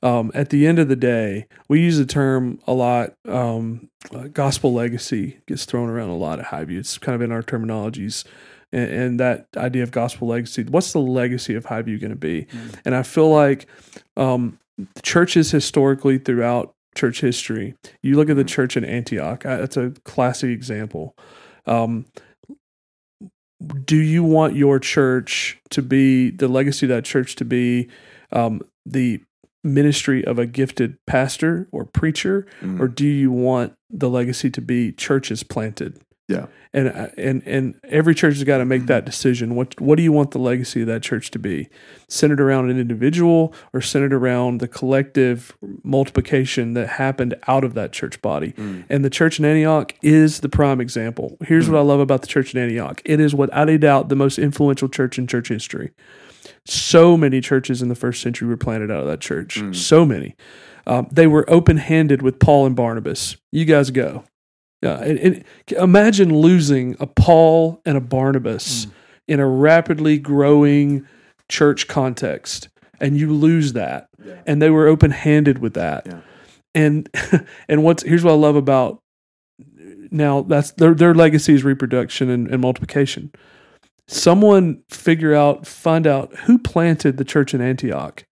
um, 0.03 0.31
at 0.33 0.51
the 0.51 0.65
end 0.67 0.79
of 0.79 0.87
the 0.89 0.95
day, 0.97 1.47
we 1.69 1.81
use 1.81 1.99
the 1.99 2.07
term 2.07 2.61
a 2.69 2.73
lot. 2.73 3.15
Um, 3.27 3.89
uh, 4.15 4.29
gospel 4.29 4.73
legacy 4.73 5.39
gets 5.49 5.65
thrown 5.65 5.89
around 5.89 6.11
a 6.11 6.17
lot 6.17 6.39
at 6.39 6.47
Highview. 6.47 6.79
It's 6.79 6.99
kind 6.99 7.17
of 7.17 7.21
in 7.23 7.33
our 7.33 7.43
terminologies. 7.43 8.25
And, 8.73 8.91
and 8.91 9.21
that 9.21 9.47
idea 9.57 9.83
of 9.83 9.91
gospel 9.91 10.29
legacy, 10.29 10.65
what's 10.65 10.93
the 10.93 11.01
legacy 11.01 11.55
of 11.55 11.67
Highview 11.67 12.01
going 12.01 12.11
to 12.11 12.17
be? 12.17 12.47
And 12.85 12.95
I 12.95 13.03
feel 13.03 13.31
like 13.31 13.67
um, 14.17 14.59
churches 15.03 15.51
historically 15.51 16.19
throughout 16.19 16.75
church 16.95 17.21
history, 17.21 17.75
you 18.03 18.17
look 18.17 18.29
at 18.29 18.37
the 18.37 18.45
church 18.45 18.77
in 18.77 18.85
Antioch, 18.85 19.47
uh, 19.47 19.57
that's 19.59 19.77
a 19.77 19.93
classic 20.05 20.51
example. 20.51 21.15
Um, 21.67 22.07
do 23.85 23.97
you 23.97 24.23
want 24.23 24.55
your 24.55 24.79
church 24.79 25.59
to 25.71 25.83
be 25.83 26.31
the 26.31 26.47
legacy 26.49 26.87
of 26.87 26.91
that 26.91 27.05
church 27.05 27.35
to 27.37 27.45
be 27.45 27.89
um, 28.33 28.63
the 28.87 29.21
ministry 29.65 30.25
of 30.25 30.39
a 30.39 30.47
gifted 30.47 30.97
pastor 31.07 31.67
or 31.73 31.85
preacher, 31.85 32.47
Mm. 32.63 32.79
or 32.81 32.87
do 32.89 33.07
you 33.07 33.33
want 33.33 33.73
the 33.91 34.09
legacy 34.09 34.51
to 34.51 34.61
be 34.61 34.93
churches 34.93 35.43
planted? 35.43 36.01
Yeah. 36.29 36.47
and 36.75 36.89
uh, 36.89 37.09
and 37.17 37.43
and 37.47 37.81
every 37.85 38.15
church 38.15 38.35
has 38.35 38.45
got 38.45 38.59
to 38.59 38.67
make 38.67 38.85
that 38.87 39.07
decision. 39.07 39.55
What 39.55 39.81
what 39.81 39.97
do 39.97 40.03
you 40.03 40.13
want 40.13 40.33
the 40.33 40.39
legacy 40.39 40.83
of 40.83 40.87
that 40.89 41.03
church 41.03 41.31
to 41.31 41.39
be? 41.39 41.71
Centered 42.07 42.41
around 42.41 42.71
an 42.71 42.79
individual, 42.79 43.55
or 43.73 43.81
centered 43.81 44.13
around 44.13 44.61
the 44.61 44.69
collective 44.69 45.57
multiplication 45.83 46.75
that 46.75 46.89
happened 46.89 47.35
out 47.47 47.65
of 47.65 47.73
that 47.75 47.93
church 47.93 48.21
body? 48.21 48.53
Mm. 48.53 48.85
And 48.91 49.05
the 49.05 49.11
church 49.11 49.39
in 49.39 49.47
Antioch 49.47 49.95
is 50.03 50.41
the 50.41 50.51
prime 50.51 50.83
example. 50.83 51.39
Here's 51.47 51.71
what 51.71 51.79
I 51.79 51.83
love 51.83 52.01
about 52.01 52.21
the 52.21 52.29
church 52.29 52.55
in 52.55 52.61
Antioch: 52.61 53.01
it 53.07 53.21
is 53.21 53.35
without 53.35 53.71
a 53.71 53.79
doubt 53.79 54.11
the 54.11 54.17
most 54.17 54.39
influential 54.39 54.89
church 54.89 55.19
in 55.19 55.27
church 55.27 55.49
history. 55.49 55.93
So 56.67 57.17
many 57.17 57.41
churches 57.41 57.81
in 57.81 57.89
the 57.89 57.95
first 57.95 58.21
century 58.21 58.47
were 58.47 58.59
planted 58.59 58.91
out 58.91 59.01
of 59.01 59.07
that 59.07 59.21
church. 59.21 59.57
Mm. 59.61 59.75
So 59.75 60.05
many. 60.05 60.37
Um, 60.87 61.09
they 61.11 61.27
were 61.27 61.49
open 61.49 61.79
handed 61.79 62.21
with 62.21 62.39
Paul 62.39 62.67
and 62.67 62.77
Barnabas. 62.77 63.37
You 63.51 63.65
guys 63.65 63.91
go. 63.91 64.25
Yeah, 64.83 64.99
and, 65.03 65.19
and 65.19 65.45
imagine 65.73 66.37
losing 66.39 66.97
a 67.01 67.07
Paul 67.07 67.81
and 67.85 67.97
a 67.97 68.01
Barnabas 68.01 68.87
Mm. 68.87 68.91
in 69.27 69.41
a 69.41 69.47
rapidly 69.47 70.19
growing 70.19 71.07
church 71.49 71.89
context, 71.89 72.69
and 73.01 73.17
you 73.17 73.33
lose 73.33 73.73
that. 73.73 74.09
Yeah. 74.25 74.41
And 74.47 74.63
they 74.63 74.71
were 74.71 74.87
open 74.87 75.11
handed 75.11 75.59
with 75.59 75.75
that. 75.75 76.07
Yeah. 76.07 76.21
And 76.75 77.09
and 77.69 77.83
what's 77.83 78.03
here's 78.05 78.23
what 78.23 78.33
I 78.33 78.37
love 78.37 78.57
about 78.57 79.01
now 80.11 80.43
that's 80.43 80.71
their 80.73 80.95
their 80.95 81.15
legacy 81.15 81.55
is 81.55 81.65
reproduction 81.65 82.31
and, 82.31 82.49
and 82.49 82.61
multiplication. 82.63 83.33
Someone 84.07 84.83
figure 84.89 85.35
out, 85.35 85.67
find 85.67 86.07
out 86.07 86.35
who 86.47 86.57
planted 86.59 87.19
the 87.19 87.25
church 87.25 87.53
in 87.53 87.61
Antioch. 87.61 88.25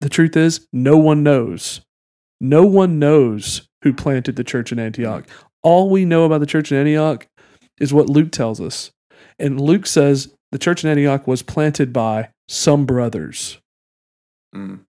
The 0.00 0.08
truth 0.08 0.36
is, 0.36 0.68
no 0.72 0.96
one 0.96 1.24
knows. 1.24 1.80
No 2.40 2.64
one 2.64 3.00
knows 3.00 3.66
who 3.82 3.92
planted 3.92 4.36
the 4.36 4.44
church 4.44 4.70
in 4.70 4.78
Antioch. 4.78 5.26
All 5.64 5.90
we 5.90 6.04
know 6.04 6.24
about 6.24 6.38
the 6.38 6.46
church 6.46 6.70
in 6.70 6.78
Antioch 6.78 7.26
is 7.80 7.92
what 7.92 8.08
Luke 8.08 8.30
tells 8.30 8.60
us. 8.60 8.92
And 9.38 9.60
Luke 9.60 9.86
says 9.86 10.32
the 10.52 10.58
church 10.58 10.84
in 10.84 10.90
Antioch 10.90 11.26
was 11.26 11.42
planted 11.42 11.92
by 11.92 12.28
some 12.48 12.86
brothers. 12.86 13.58
Mm. 14.54 14.80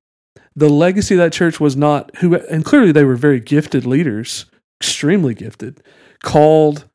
The 0.56 0.70
legacy 0.70 1.16
of 1.16 1.20
that 1.20 1.34
church 1.34 1.60
was 1.60 1.76
not 1.76 2.16
who, 2.18 2.36
and 2.36 2.64
clearly 2.64 2.92
they 2.92 3.04
were 3.04 3.16
very 3.16 3.40
gifted 3.40 3.86
leaders, 3.86 4.46
extremely 4.80 5.34
gifted, 5.34 5.82
called, 6.22 6.88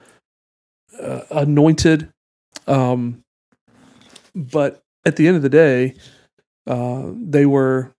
uh, 1.01 1.23
anointed. 1.31 2.11
Um, 2.67 3.23
but 4.35 4.81
at 5.05 5.17
the 5.17 5.27
end 5.27 5.37
of 5.37 5.43
the 5.43 5.49
day, 5.49 5.95
uh, 6.67 7.11
they 7.15 7.47
were 7.47 7.93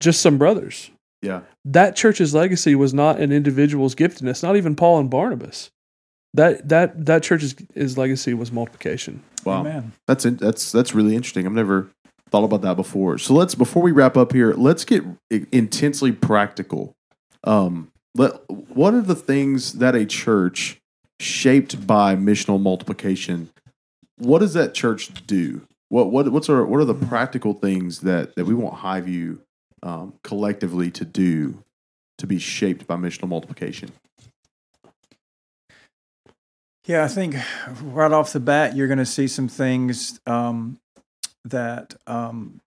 just 0.00 0.20
some 0.20 0.38
brothers 0.38 0.90
Yeah. 1.24 1.40
that 1.64 1.96
church's 1.96 2.34
legacy 2.34 2.74
was 2.74 2.92
not 2.92 3.18
an 3.18 3.32
individual's 3.32 3.94
giftedness, 3.94 4.42
not 4.42 4.56
even 4.56 4.76
Paul 4.76 5.00
and 5.00 5.10
Barnabas. 5.10 5.70
That 6.34 6.68
that 6.68 7.06
that 7.06 7.22
church's 7.22 7.54
his 7.74 7.96
legacy 7.96 8.34
was 8.34 8.50
multiplication. 8.50 9.22
Wow. 9.44 9.60
Amen. 9.60 9.92
That's 10.06 10.24
in, 10.24 10.36
that's 10.36 10.72
that's 10.72 10.94
really 10.94 11.14
interesting. 11.14 11.46
I've 11.46 11.52
never 11.52 11.90
thought 12.30 12.44
about 12.44 12.62
that 12.62 12.74
before. 12.74 13.18
So 13.18 13.34
let's 13.34 13.54
before 13.54 13.82
we 13.82 13.92
wrap 13.92 14.16
up 14.16 14.32
here, 14.32 14.52
let's 14.54 14.84
get 14.84 15.04
intensely 15.30 16.10
practical. 16.10 16.96
Um, 17.44 17.92
let 18.16 18.32
what 18.48 18.94
are 18.94 19.02
the 19.02 19.14
things 19.14 19.74
that 19.74 19.94
a 19.94 20.04
church 20.04 20.80
shaped 21.20 21.86
by 21.86 22.16
missional 22.16 22.60
multiplication? 22.60 23.50
What 24.18 24.40
does 24.40 24.54
that 24.54 24.74
church 24.74 25.26
do? 25.26 25.62
What 25.88 26.10
what 26.10 26.32
what's 26.32 26.48
our 26.48 26.64
what 26.66 26.80
are 26.80 26.84
the 26.84 26.94
practical 26.94 27.54
things 27.54 28.00
that 28.00 28.34
that 28.34 28.46
we 28.46 28.54
want 28.54 28.76
Highview 28.76 29.38
um, 29.84 30.14
collectively 30.24 30.90
to 30.90 31.04
do 31.04 31.62
to 32.18 32.26
be 32.26 32.38
shaped 32.38 32.86
by 32.86 32.96
missional 32.96 33.28
multiplication? 33.28 33.90
Yeah, 36.86 37.04
I 37.04 37.08
think 37.08 37.36
right 37.82 38.12
off 38.12 38.32
the 38.32 38.40
bat, 38.40 38.76
you're 38.76 38.88
going 38.88 38.98
to 38.98 39.06
see 39.06 39.28
some 39.28 39.48
things 39.48 40.20
um, 40.26 40.78
that 41.44 41.94
um, 42.06 42.60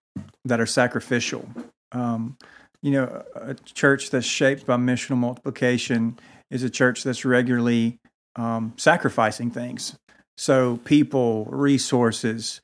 that 0.44 0.60
are 0.60 0.66
sacrificial. 0.66 1.48
Um, 1.92 2.36
you 2.82 2.92
know, 2.92 3.24
a 3.34 3.54
church 3.54 4.10
that's 4.10 4.26
shaped 4.26 4.66
by 4.66 4.76
missional 4.76 5.18
multiplication 5.18 6.18
is 6.50 6.62
a 6.62 6.70
church 6.70 7.02
that's 7.02 7.24
regularly 7.24 7.98
um, 8.36 8.72
sacrificing 8.76 9.50
things. 9.50 9.96
So, 10.36 10.78
people, 10.84 11.46
resources. 11.46 12.60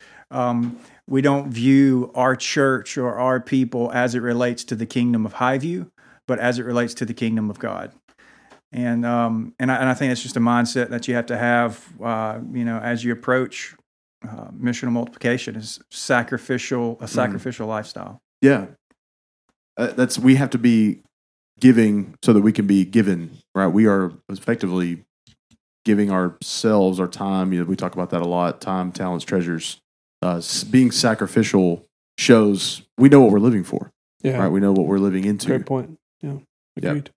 We 1.07 1.21
don't 1.21 1.51
view 1.51 2.11
our 2.15 2.35
church 2.35 2.97
or 2.97 3.15
our 3.15 3.41
people 3.41 3.93
as 3.93 4.15
it 4.15 4.21
relates 4.21 4.65
to 4.65 4.75
the 4.75 4.87
kingdom 4.87 5.27
of 5.27 5.35
Highview, 5.35 5.91
but 6.27 6.39
as 6.39 6.59
it 6.59 6.65
relates 6.65 6.95
to 6.95 7.05
the 7.05 7.15
kingdom 7.15 7.51
of 7.51 7.59
God 7.59 7.93
and 8.75 9.07
um, 9.07 9.55
and 9.61 9.71
I, 9.71 9.77
and 9.77 9.89
I 9.89 9.95
think 9.95 10.11
it's 10.11 10.23
just 10.23 10.37
a 10.37 10.41
mindset 10.41 10.91
that 10.91 11.07
you 11.07 11.15
have 11.15 11.27
to 11.27 11.39
have, 11.39 11.87
uh, 12.03 12.41
you 12.53 12.65
know, 12.65 12.79
as 12.79 13.05
you 13.05 13.13
approach 13.13 13.75
uh, 14.29 14.49
missional 14.49 14.91
multiplication 14.91 15.55
is 15.55 15.81
sacrificial, 15.93 16.99
a 17.01 17.07
sacrificial 17.07 17.69
lifestyle. 17.69 18.21
Yeah, 18.43 18.67
uh, 19.77 19.93
that's 19.93 20.19
we 20.19 20.35
have 20.35 20.51
to 20.51 20.59
be 20.59 21.03
giving 21.61 22.17
so 22.25 22.33
that 22.33 22.41
we 22.41 22.53
can 22.53 22.67
be 22.67 22.85
given. 22.85 23.39
Right, 23.55 23.69
we 23.69 23.87
are 23.87 24.13
effectively 24.29 25.05
giving 25.85 26.11
ourselves 26.11 26.99
our 26.99 27.07
time. 27.07 27.53
You 27.53 27.61
know, 27.61 27.67
we 27.67 27.77
talk 27.77 27.95
about 27.95 28.11
that 28.11 28.23
a 28.23 28.29
lot: 28.29 28.61
time, 28.61 28.91
talents, 28.91 29.25
treasures. 29.25 29.81
Uh, 30.25 30.41
being 30.71 30.91
sacrificial 30.91 31.85
shows 32.19 32.83
we 32.97 33.09
know 33.11 33.21
what 33.21 33.31
we're 33.31 33.39
living 33.39 33.63
for. 33.65 33.91
Yeah, 34.23 34.39
Right, 34.39 34.49
we 34.49 34.59
know 34.61 34.73
what 34.73 34.87
we're 34.87 34.99
living 34.99 35.25
into. 35.25 35.47
great 35.49 35.67
point. 35.67 35.99
Yeah, 36.23 36.39
agreed. 36.79 37.11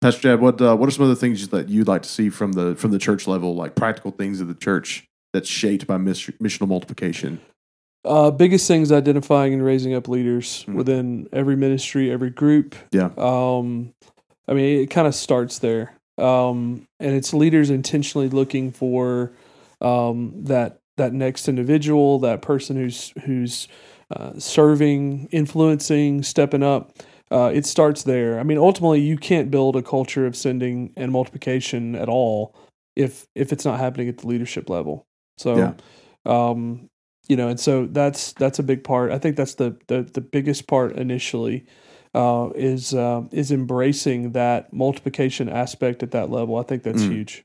Pastor 0.00 0.20
Chad, 0.22 0.40
what 0.40 0.60
uh, 0.60 0.74
what 0.76 0.88
are 0.88 0.90
some 0.92 1.04
of 1.04 1.08
the 1.10 1.16
things 1.16 1.46
that 1.48 1.68
you'd 1.68 1.86
like 1.86 2.02
to 2.02 2.08
see 2.08 2.28
from 2.30 2.52
the 2.52 2.74
from 2.74 2.90
the 2.90 2.98
church 2.98 3.26
level, 3.28 3.54
like 3.54 3.74
practical 3.76 4.10
things 4.10 4.40
of 4.40 4.48
the 4.48 4.54
church 4.54 5.04
that's 5.32 5.48
shaped 5.48 5.86
by 5.86 5.96
mis- 5.96 6.30
missional 6.42 6.66
multiplication? 6.68 7.40
Uh, 8.04 8.30
biggest 8.30 8.66
things 8.68 8.92
identifying 8.92 9.54
and 9.54 9.64
raising 9.64 9.94
up 9.94 10.08
leaders 10.08 10.64
Mhm. 10.68 10.74
within 10.74 11.28
every 11.32 11.56
ministry, 11.56 12.10
every 12.10 12.28
group. 12.30 12.74
Yeah. 12.92 13.10
Um, 13.16 13.94
I 14.46 14.52
mean, 14.52 14.80
it 14.80 14.90
kind 14.90 15.06
of 15.06 15.14
starts 15.14 15.60
there, 15.60 15.94
um, 16.18 16.82
and 17.00 17.14
it's 17.14 17.32
leaders 17.32 17.70
intentionally 17.70 18.28
looking 18.28 18.72
for 18.72 19.32
um, 19.80 20.32
that 20.44 20.80
that 20.96 21.12
next 21.12 21.48
individual, 21.48 22.18
that 22.20 22.42
person 22.42 22.76
who's 22.76 23.12
who's 23.24 23.68
uh, 24.14 24.32
serving, 24.38 25.28
influencing, 25.32 26.22
stepping 26.22 26.62
up. 26.62 26.96
Uh, 27.30 27.50
it 27.52 27.66
starts 27.66 28.02
there. 28.04 28.38
I 28.38 28.42
mean, 28.42 28.58
ultimately, 28.58 29.00
you 29.00 29.16
can't 29.16 29.50
build 29.50 29.76
a 29.76 29.82
culture 29.82 30.26
of 30.26 30.36
sending 30.36 30.92
and 30.96 31.10
multiplication 31.10 31.94
at 31.96 32.08
all 32.08 32.54
if 32.96 33.26
if 33.34 33.52
it's 33.52 33.64
not 33.64 33.80
happening 33.80 34.08
at 34.08 34.18
the 34.18 34.26
leadership 34.26 34.68
level. 34.70 35.06
So, 35.38 35.56
Yeah. 35.56 35.72
um, 36.26 36.88
you 37.28 37.36
know, 37.36 37.48
and 37.48 37.58
so 37.58 37.86
that's 37.86 38.32
that's 38.34 38.58
a 38.58 38.62
big 38.62 38.84
part. 38.84 39.10
I 39.10 39.18
think 39.18 39.36
that's 39.36 39.54
the 39.54 39.76
the, 39.88 40.02
the 40.02 40.20
biggest 40.20 40.68
part 40.68 40.94
initially 40.96 41.64
uh, 42.14 42.50
is 42.54 42.94
uh, 42.94 43.22
is 43.32 43.50
embracing 43.50 44.32
that 44.32 44.72
multiplication 44.72 45.48
aspect 45.48 46.02
at 46.02 46.12
that 46.12 46.30
level. 46.30 46.56
I 46.56 46.62
think 46.62 46.82
that's 46.84 47.02
Mm. 47.02 47.12
huge. 47.12 47.44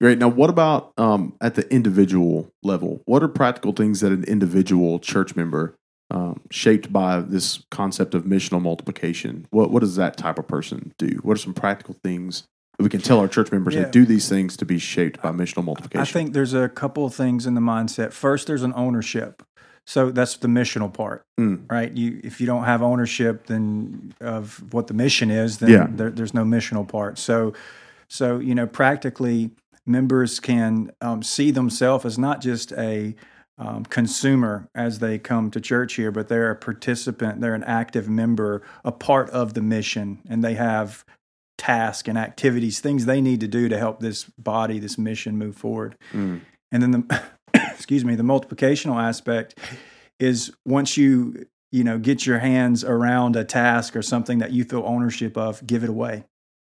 Great. 0.00 0.18
Now, 0.18 0.28
what 0.28 0.50
about 0.50 0.92
um, 0.98 1.34
at 1.40 1.54
the 1.54 1.70
individual 1.72 2.50
level? 2.62 3.00
What 3.06 3.22
are 3.22 3.28
practical 3.28 3.72
things 3.72 4.00
that 4.00 4.12
an 4.12 4.24
individual 4.24 4.98
church 4.98 5.34
member, 5.34 5.74
um, 6.10 6.40
shaped 6.50 6.92
by 6.92 7.20
this 7.20 7.64
concept 7.70 8.14
of 8.14 8.24
missional 8.24 8.60
multiplication, 8.60 9.46
what 9.50 9.70
what 9.70 9.80
does 9.80 9.96
that 9.96 10.16
type 10.16 10.38
of 10.38 10.46
person 10.46 10.92
do? 10.98 11.18
What 11.22 11.34
are 11.34 11.40
some 11.40 11.54
practical 11.54 11.94
things 12.04 12.44
that 12.76 12.84
we 12.84 12.90
can 12.90 13.00
tell 13.00 13.18
our 13.20 13.26
church 13.28 13.50
members 13.50 13.74
Yeah. 13.74 13.82
that 13.84 13.92
do 13.92 14.04
these 14.04 14.28
things 14.28 14.56
to 14.58 14.66
be 14.66 14.78
shaped 14.78 15.22
by 15.22 15.30
missional 15.32 15.64
multiplication? 15.64 16.00
I 16.02 16.04
think 16.04 16.34
there's 16.34 16.52
a 16.54 16.68
couple 16.68 17.06
of 17.06 17.14
things 17.14 17.46
in 17.46 17.54
the 17.54 17.62
mindset. 17.62 18.12
First, 18.12 18.46
there's 18.46 18.62
an 18.62 18.74
ownership. 18.76 19.42
So 19.88 20.10
that's 20.10 20.36
the 20.36 20.48
missional 20.48 20.92
part, 20.92 21.22
Mm. 21.40 21.60
right? 21.70 21.90
You 21.96 22.20
if 22.22 22.40
you 22.40 22.46
don't 22.46 22.64
have 22.64 22.82
ownership 22.82 23.46
then 23.46 24.12
of 24.20 24.62
what 24.74 24.88
the 24.88 24.94
mission 24.94 25.30
is, 25.30 25.58
then 25.58 25.70
Yeah. 25.70 25.86
there, 25.88 26.10
there's 26.10 26.34
no 26.34 26.44
missional 26.44 26.86
part. 26.86 27.18
So 27.18 27.54
so 28.08 28.38
you 28.38 28.54
know 28.54 28.66
practically 28.68 29.50
members 29.86 30.40
can 30.40 30.90
um, 31.00 31.22
see 31.22 31.50
themselves 31.50 32.04
as 32.04 32.18
not 32.18 32.40
just 32.40 32.72
a 32.72 33.14
um, 33.58 33.84
consumer 33.84 34.68
as 34.74 34.98
they 34.98 35.18
come 35.18 35.50
to 35.50 35.60
church 35.60 35.94
here, 35.94 36.10
but 36.10 36.28
they're 36.28 36.50
a 36.50 36.56
participant, 36.56 37.40
they're 37.40 37.54
an 37.54 37.64
active 37.64 38.08
member, 38.08 38.62
a 38.84 38.92
part 38.92 39.30
of 39.30 39.54
the 39.54 39.62
mission, 39.62 40.20
and 40.28 40.44
they 40.44 40.54
have 40.54 41.04
tasks 41.56 42.08
and 42.08 42.18
activities, 42.18 42.80
things 42.80 43.06
they 43.06 43.20
need 43.20 43.40
to 43.40 43.48
do 43.48 43.68
to 43.68 43.78
help 43.78 44.00
this 44.00 44.24
body, 44.38 44.78
this 44.78 44.98
mission 44.98 45.38
move 45.38 45.56
forward. 45.56 45.96
Mm. 46.12 46.42
And 46.70 46.82
then 46.82 46.90
the 46.90 47.22
excuse 47.72 48.04
me, 48.04 48.14
the 48.14 48.22
multiplicational 48.22 49.02
aspect 49.02 49.58
is 50.18 50.52
once 50.64 50.96
you 50.96 51.46
you 51.72 51.84
know 51.84 51.98
get 51.98 52.26
your 52.26 52.38
hands 52.38 52.84
around 52.84 53.36
a 53.36 53.44
task 53.44 53.96
or 53.96 54.02
something 54.02 54.38
that 54.38 54.52
you 54.52 54.64
feel 54.64 54.82
ownership 54.84 55.36
of, 55.36 55.66
give 55.66 55.82
it 55.82 55.90
away. 55.90 56.24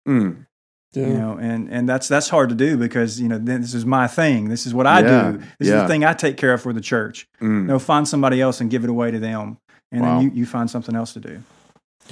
Mm. 0.07 0.47
Yeah. 0.93 1.07
You 1.07 1.13
know, 1.13 1.37
and 1.39 1.69
and 1.71 1.89
that's 1.89 2.07
that's 2.07 2.29
hard 2.29 2.49
to 2.49 2.55
do 2.55 2.77
because 2.77 3.19
you 3.19 3.27
know 3.27 3.37
then 3.39 3.61
this 3.61 3.73
is 3.73 3.85
my 3.85 4.07
thing. 4.07 4.49
This 4.49 4.65
is 4.67 4.73
what 4.73 4.85
I 4.87 5.01
Yeah, 5.01 5.31
do. 5.31 5.37
This 5.59 5.67
is 5.69 5.73
the 5.73 5.87
thing 5.87 6.05
I 6.05 6.13
take 6.13 6.37
care 6.37 6.53
of 6.53 6.61
for 6.61 6.71
the 6.73 6.81
church. 6.81 7.27
Mm. 7.41 7.65
No, 7.65 7.79
find 7.79 8.07
somebody 8.07 8.39
else 8.41 8.61
and 8.61 8.69
give 8.69 8.83
it 8.83 8.89
away 8.89 9.09
to 9.11 9.19
them, 9.19 9.57
and 9.91 10.01
Wow. 10.01 10.19
then 10.19 10.25
you, 10.29 10.31
you 10.41 10.45
find 10.45 10.69
something 10.69 10.95
else 10.95 11.13
to 11.13 11.19
do. 11.19 11.41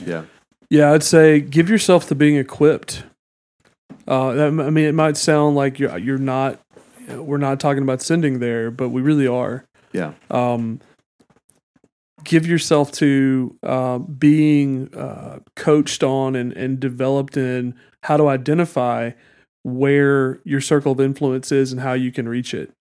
Yeah. 0.06 0.24
Yeah, 0.70 0.94
I'd 0.94 1.04
say 1.04 1.42
give 1.42 1.70
yourself 1.70 2.08
to 2.08 2.16
being 2.16 2.38
equipped. 2.38 3.04
Uh, 4.08 4.34
that, 4.34 4.48
I 4.48 4.70
mean, 4.70 4.86
it 4.86 4.96
might 4.96 5.18
sound 5.18 5.56
like 5.56 5.78
you're 5.80 5.98
you're 5.98 6.18
not. 6.18 6.60
We're 7.10 7.38
not 7.38 7.60
talking 7.60 7.84
about 7.84 8.02
sending 8.02 8.40
there, 8.40 8.72
but 8.72 8.90
we 8.90 9.02
really 9.02 9.28
are. 9.28 9.66
Yeah. 9.92 10.14
Um, 10.30 10.80
give 12.24 12.46
yourself 12.48 12.92
to 12.94 13.58
uh, 13.64 13.98
being 14.00 14.94
uh, 14.96 15.40
coached 15.56 16.04
on 16.04 16.36
and, 16.36 16.54
and 16.54 16.80
developed 16.80 17.38
in 17.38 17.76
how 18.04 18.18
to 18.18 18.28
identify 18.28 19.12
where 19.64 20.40
your 20.44 20.62
circle 20.62 20.92
of 20.92 21.00
influence 21.00 21.52
is 21.52 21.72
and 21.72 21.82
how 21.82 21.94
you 21.94 22.12
can 22.12 22.28
reach 22.28 22.54
it, 22.54 22.72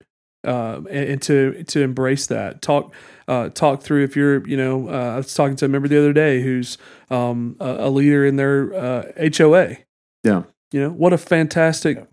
um, 0.45 0.87
and, 0.91 1.11
and 1.11 1.23
to 1.23 1.63
to 1.65 1.83
embrace 1.83 2.27
that. 2.29 2.63
Talk 2.63 2.95
uh, 3.29 3.51
talk 3.51 3.83
through 3.83 4.05
if 4.05 4.17
you're 4.17 4.47
you 4.49 4.57
know 4.57 4.89
uh, 4.89 5.15
I 5.15 5.17
was 5.17 5.35
talking 5.35 5.57
to 5.57 5.67
a 5.67 5.69
member 5.69 5.89
the 5.89 5.99
other 5.99 6.13
day 6.15 6.41
who's 6.43 6.79
um, 7.11 7.57
a, 7.61 7.87
a 7.87 7.91
leader 7.91 8.25
in 8.25 8.37
their 8.37 8.73
uh, 8.75 9.13
HOA. 9.37 9.77
Yeah. 10.25 10.43
you 10.73 10.81
know 10.81 10.91
what 10.91 11.13
a 11.13 11.19
fantastic 11.19 11.97
Yeah. 11.99 12.05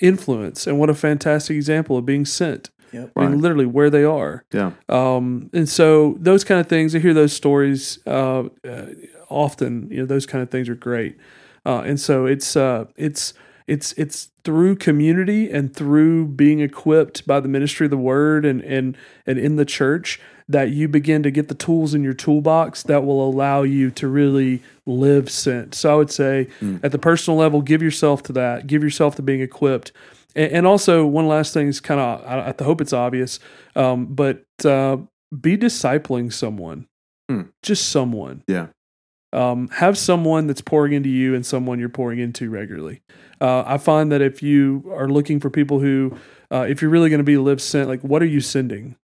influence 0.00 0.66
and 0.66 0.78
what 0.78 0.90
a 0.90 0.94
fantastic 0.94 1.54
example 1.56 1.96
of 1.96 2.06
being 2.06 2.24
sent. 2.24 2.70
Yep. 2.92 3.12
I 3.16 3.20
mean, 3.22 3.30
Right. 3.32 3.38
literally 3.40 3.66
where 3.66 3.90
they 3.90 4.04
are. 4.04 4.44
Yeah. 4.52 4.72
Um, 4.88 5.50
and 5.52 5.68
so 5.68 6.16
those 6.20 6.44
kind 6.44 6.60
of 6.60 6.66
things, 6.66 6.94
I 6.94 6.98
hear 7.00 7.14
those 7.14 7.32
stories 7.32 7.98
uh, 8.06 8.44
uh, 8.68 8.86
often. 9.28 9.88
You 9.90 9.98
know, 10.00 10.06
those 10.06 10.26
kind 10.26 10.42
of 10.42 10.50
things 10.50 10.68
are 10.68 10.74
great. 10.74 11.16
Uh, 11.64 11.82
and 11.84 11.98
so 11.98 12.26
it's 12.26 12.56
uh, 12.56 12.84
it's 12.96 13.34
it's 13.66 13.92
it's 13.94 14.28
through 14.44 14.76
community 14.76 15.50
and 15.50 15.74
through 15.74 16.26
being 16.26 16.60
equipped 16.60 17.26
by 17.26 17.40
the 17.40 17.48
ministry 17.48 17.86
of 17.86 17.90
the 17.90 17.96
word 17.96 18.44
and 18.44 18.60
and 18.62 18.96
and 19.26 19.38
in 19.38 19.56
the 19.56 19.64
church 19.64 20.20
that 20.48 20.70
you 20.70 20.86
begin 20.86 21.24
to 21.24 21.30
get 21.32 21.48
the 21.48 21.54
tools 21.56 21.92
in 21.92 22.04
your 22.04 22.14
toolbox 22.14 22.84
that 22.84 23.04
will 23.04 23.28
allow 23.28 23.62
you 23.64 23.90
to 23.90 24.06
really 24.06 24.62
live 24.86 25.28
sent. 25.28 25.74
So 25.74 25.92
I 25.92 25.96
would 25.96 26.12
say 26.12 26.46
Mm. 26.60 26.78
at 26.84 26.92
the 26.92 26.98
personal 27.00 27.36
level, 27.36 27.60
give 27.62 27.82
yourself 27.82 28.22
to 28.24 28.32
that. 28.34 28.68
Give 28.68 28.84
yourself 28.84 29.16
to 29.16 29.22
being 29.22 29.40
equipped. 29.40 29.90
And, 30.36 30.52
and 30.52 30.66
also, 30.66 31.04
one 31.04 31.26
last 31.26 31.52
thing 31.52 31.66
is 31.66 31.80
kind 31.80 32.00
of, 32.00 32.24
I, 32.24 32.54
I 32.56 32.62
hope 32.62 32.80
it's 32.80 32.92
obvious, 32.92 33.40
um, 33.74 34.06
but 34.06 34.44
uh, 34.64 34.98
be 35.40 35.56
discipling 35.56 36.32
someone, 36.32 36.86
Hmm. 37.28 37.42
just 37.64 37.88
someone. 37.88 38.44
Yeah. 38.46 38.68
Um, 39.32 39.68
have 39.68 39.98
someone 39.98 40.46
that's 40.46 40.60
pouring 40.60 40.92
into 40.92 41.08
you 41.08 41.34
and 41.34 41.44
someone 41.44 41.80
you're 41.80 41.88
pouring 41.88 42.20
into 42.20 42.48
regularly. 42.48 43.02
Uh, 43.40 43.64
I 43.66 43.76
find 43.76 44.12
that 44.12 44.22
if 44.22 44.42
you 44.42 44.84
are 44.96 45.08
looking 45.08 45.40
for 45.40 45.50
people 45.50 45.80
who, 45.80 46.16
uh, 46.52 46.64
if 46.68 46.80
you're 46.80 46.90
really 46.90 47.10
going 47.10 47.18
to 47.18 47.24
be 47.24 47.36
live 47.36 47.60
sent, 47.60 47.88
like 47.88 48.00
what 48.02 48.22
are 48.22 48.26
you 48.26 48.40
sending? 48.40 48.96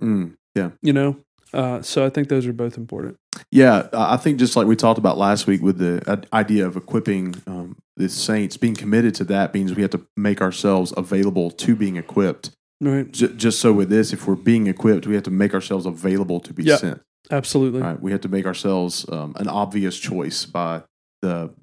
Mm. 0.00 0.36
Yeah. 0.54 0.70
You 0.80 0.92
know. 0.92 1.16
Uh, 1.52 1.82
so 1.82 2.04
I 2.06 2.10
think 2.10 2.28
those 2.28 2.46
are 2.46 2.52
both 2.52 2.78
important. 2.78 3.16
Yeah, 3.54 3.86
I 3.92 4.16
think 4.16 4.40
just 4.40 4.56
like 4.56 4.66
we 4.66 4.74
talked 4.74 4.98
about 4.98 5.16
last 5.16 5.46
week 5.46 5.62
with 5.62 5.78
the 5.78 6.02
uh, 6.10 6.16
idea 6.32 6.66
of 6.66 6.76
equipping 6.76 7.36
um, 7.46 7.76
the 7.96 8.08
saints, 8.08 8.56
being 8.56 8.74
committed 8.74 9.14
to 9.14 9.24
that 9.26 9.54
means 9.54 9.72
we 9.74 9.82
have 9.82 9.92
to 9.92 10.04
make 10.16 10.40
ourselves 10.40 10.92
available 10.96 11.52
to 11.52 11.76
being 11.76 11.96
equipped. 11.96 12.50
Right. 12.80 13.08
J- 13.12 13.32
just 13.36 13.60
so 13.60 13.72
with 13.72 13.90
this, 13.90 14.12
if 14.12 14.26
we're 14.26 14.34
being 14.34 14.66
equipped, 14.66 15.06
we 15.06 15.14
have 15.14 15.22
to 15.22 15.30
make 15.30 15.54
ourselves 15.54 15.86
available 15.86 16.40
to 16.40 16.52
be 16.52 16.64
Yeah. 16.64 16.78
sent. 16.78 17.00
Absolutely. 17.30 17.80
Right? 17.80 18.02
We 18.02 18.10
have 18.10 18.22
to 18.22 18.28
make 18.28 18.44
ourselves 18.44 19.06
um, 19.08 19.34
an 19.36 19.46
obvious 19.46 19.98
choice 20.00 20.44
by 20.46 20.82
the 21.22 21.54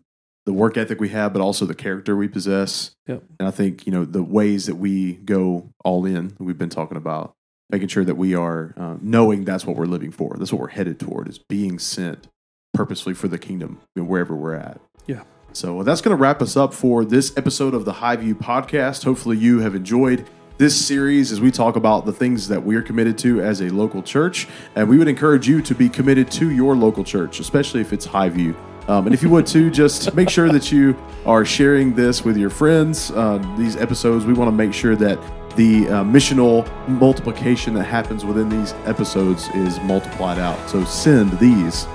the 0.46 0.54
work 0.54 0.76
ethic 0.78 1.00
we 1.02 1.10
have, 1.10 1.34
but 1.34 1.42
also 1.42 1.66
the 1.66 1.76
character 1.76 2.16
we 2.16 2.28
possess. 2.30 2.92
Yep. 3.08 3.22
And 3.38 3.48
I 3.48 3.52
think 3.52 3.86
you 3.86 3.92
know 3.92 4.06
the 4.06 4.24
ways 4.24 4.66
that 4.68 4.76
we 4.76 5.16
go 5.16 5.74
all 5.84 6.06
in. 6.06 6.36
We've 6.40 6.58
been 6.58 6.70
talking 6.70 6.96
about 6.98 7.36
making 7.72 7.88
sure 7.88 8.04
that 8.04 8.16
we 8.16 8.36
are 8.36 8.74
uh, 8.78 8.98
knowing 9.02 9.46
that's 9.46 9.66
what 9.66 9.76
we're 9.76 9.86
living 9.86 10.12
for. 10.12 10.36
That's 10.38 10.52
what 10.52 10.62
we're 10.62 10.68
headed 10.70 11.00
toward 11.00 11.28
is 11.28 11.38
being 11.38 11.80
sent 11.80 12.28
purposely 12.74 13.14
for 13.14 13.28
the 13.28 13.38
kingdom 13.38 13.82
you 13.96 14.04
know, 14.04 14.08
wherever 14.08 14.36
we're 14.36 14.56
at. 14.56 14.80
Yeah. 15.06 15.24
So 15.54 15.76
well, 15.76 15.84
that's 15.84 16.02
going 16.02 16.16
to 16.16 16.22
wrap 16.22 16.42
us 16.42 16.56
up 16.56 16.74
for 16.74 17.04
this 17.04 17.36
episode 17.38 17.74
of 17.74 17.86
the 17.86 17.94
Highview 17.94 18.36
podcast. 18.36 19.04
Hopefully, 19.04 19.38
you 19.38 19.60
have 19.60 19.76
enjoyed 19.76 20.28
this 20.58 20.86
series 20.86 21.32
as 21.32 21.42
we 21.42 21.50
talk 21.50 21.76
about 21.76 22.06
the 22.06 22.14
things 22.14 22.48
that 22.48 22.64
we're 22.64 22.84
committed 22.84 23.18
to 23.18 23.42
as 23.42 23.62
a 23.62 23.70
local 23.70 24.04
church. 24.04 24.48
And 24.76 24.88
we 24.88 24.98
would 24.98 25.08
encourage 25.08 25.48
you 25.48 25.62
to 25.64 25.74
be 25.74 25.90
committed 25.90 26.30
to 26.34 26.52
your 26.52 26.76
local 26.76 27.04
church, 27.04 27.40
especially 27.40 27.82
if 27.82 27.92
it's 27.92 28.06
Highview. 28.06 28.56
Um, 28.88 29.08
and 29.08 29.14
if 29.14 29.24
you 29.24 29.30
would 29.30 29.48
too, 29.48 29.72
just 29.72 30.14
make 30.14 30.30
sure 30.30 30.50
that 30.50 30.72
you 30.72 30.96
are 31.26 31.46
sharing 31.46 31.96
this 31.96 32.24
with 32.24 32.38
your 32.38 32.50
friends. 32.50 33.12
Uh, 33.12 33.38
these 33.58 33.76
episodes, 33.76 34.26
we 34.26 34.34
want 34.34 34.50
to 34.50 34.56
make 34.56 34.74
sure 34.74 34.96
that 34.96 35.18
the 35.56 35.88
uh, 35.88 36.04
missional 36.04 36.68
multiplication 36.88 37.74
that 37.76 37.84
happens 37.84 38.26
within 38.26 38.50
these 38.50 38.74
episodes 38.86 39.48
is 39.50 39.80
multiplied 39.82 40.40
out. 40.40 40.70
So 40.70 40.84
send 40.86 41.38
these 41.40 41.86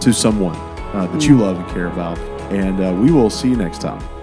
to 0.00 0.12
someone 0.12 0.56
uh, 0.94 1.08
that 1.12 1.26
you 1.26 1.38
love 1.38 1.58
and 1.58 1.68
care 1.70 1.86
about. 1.86 2.18
And 2.52 2.80
uh, 2.80 2.92
we 2.92 3.10
will 3.10 3.30
see 3.30 3.48
you 3.48 3.56
next 3.56 3.80
time. 3.80 4.15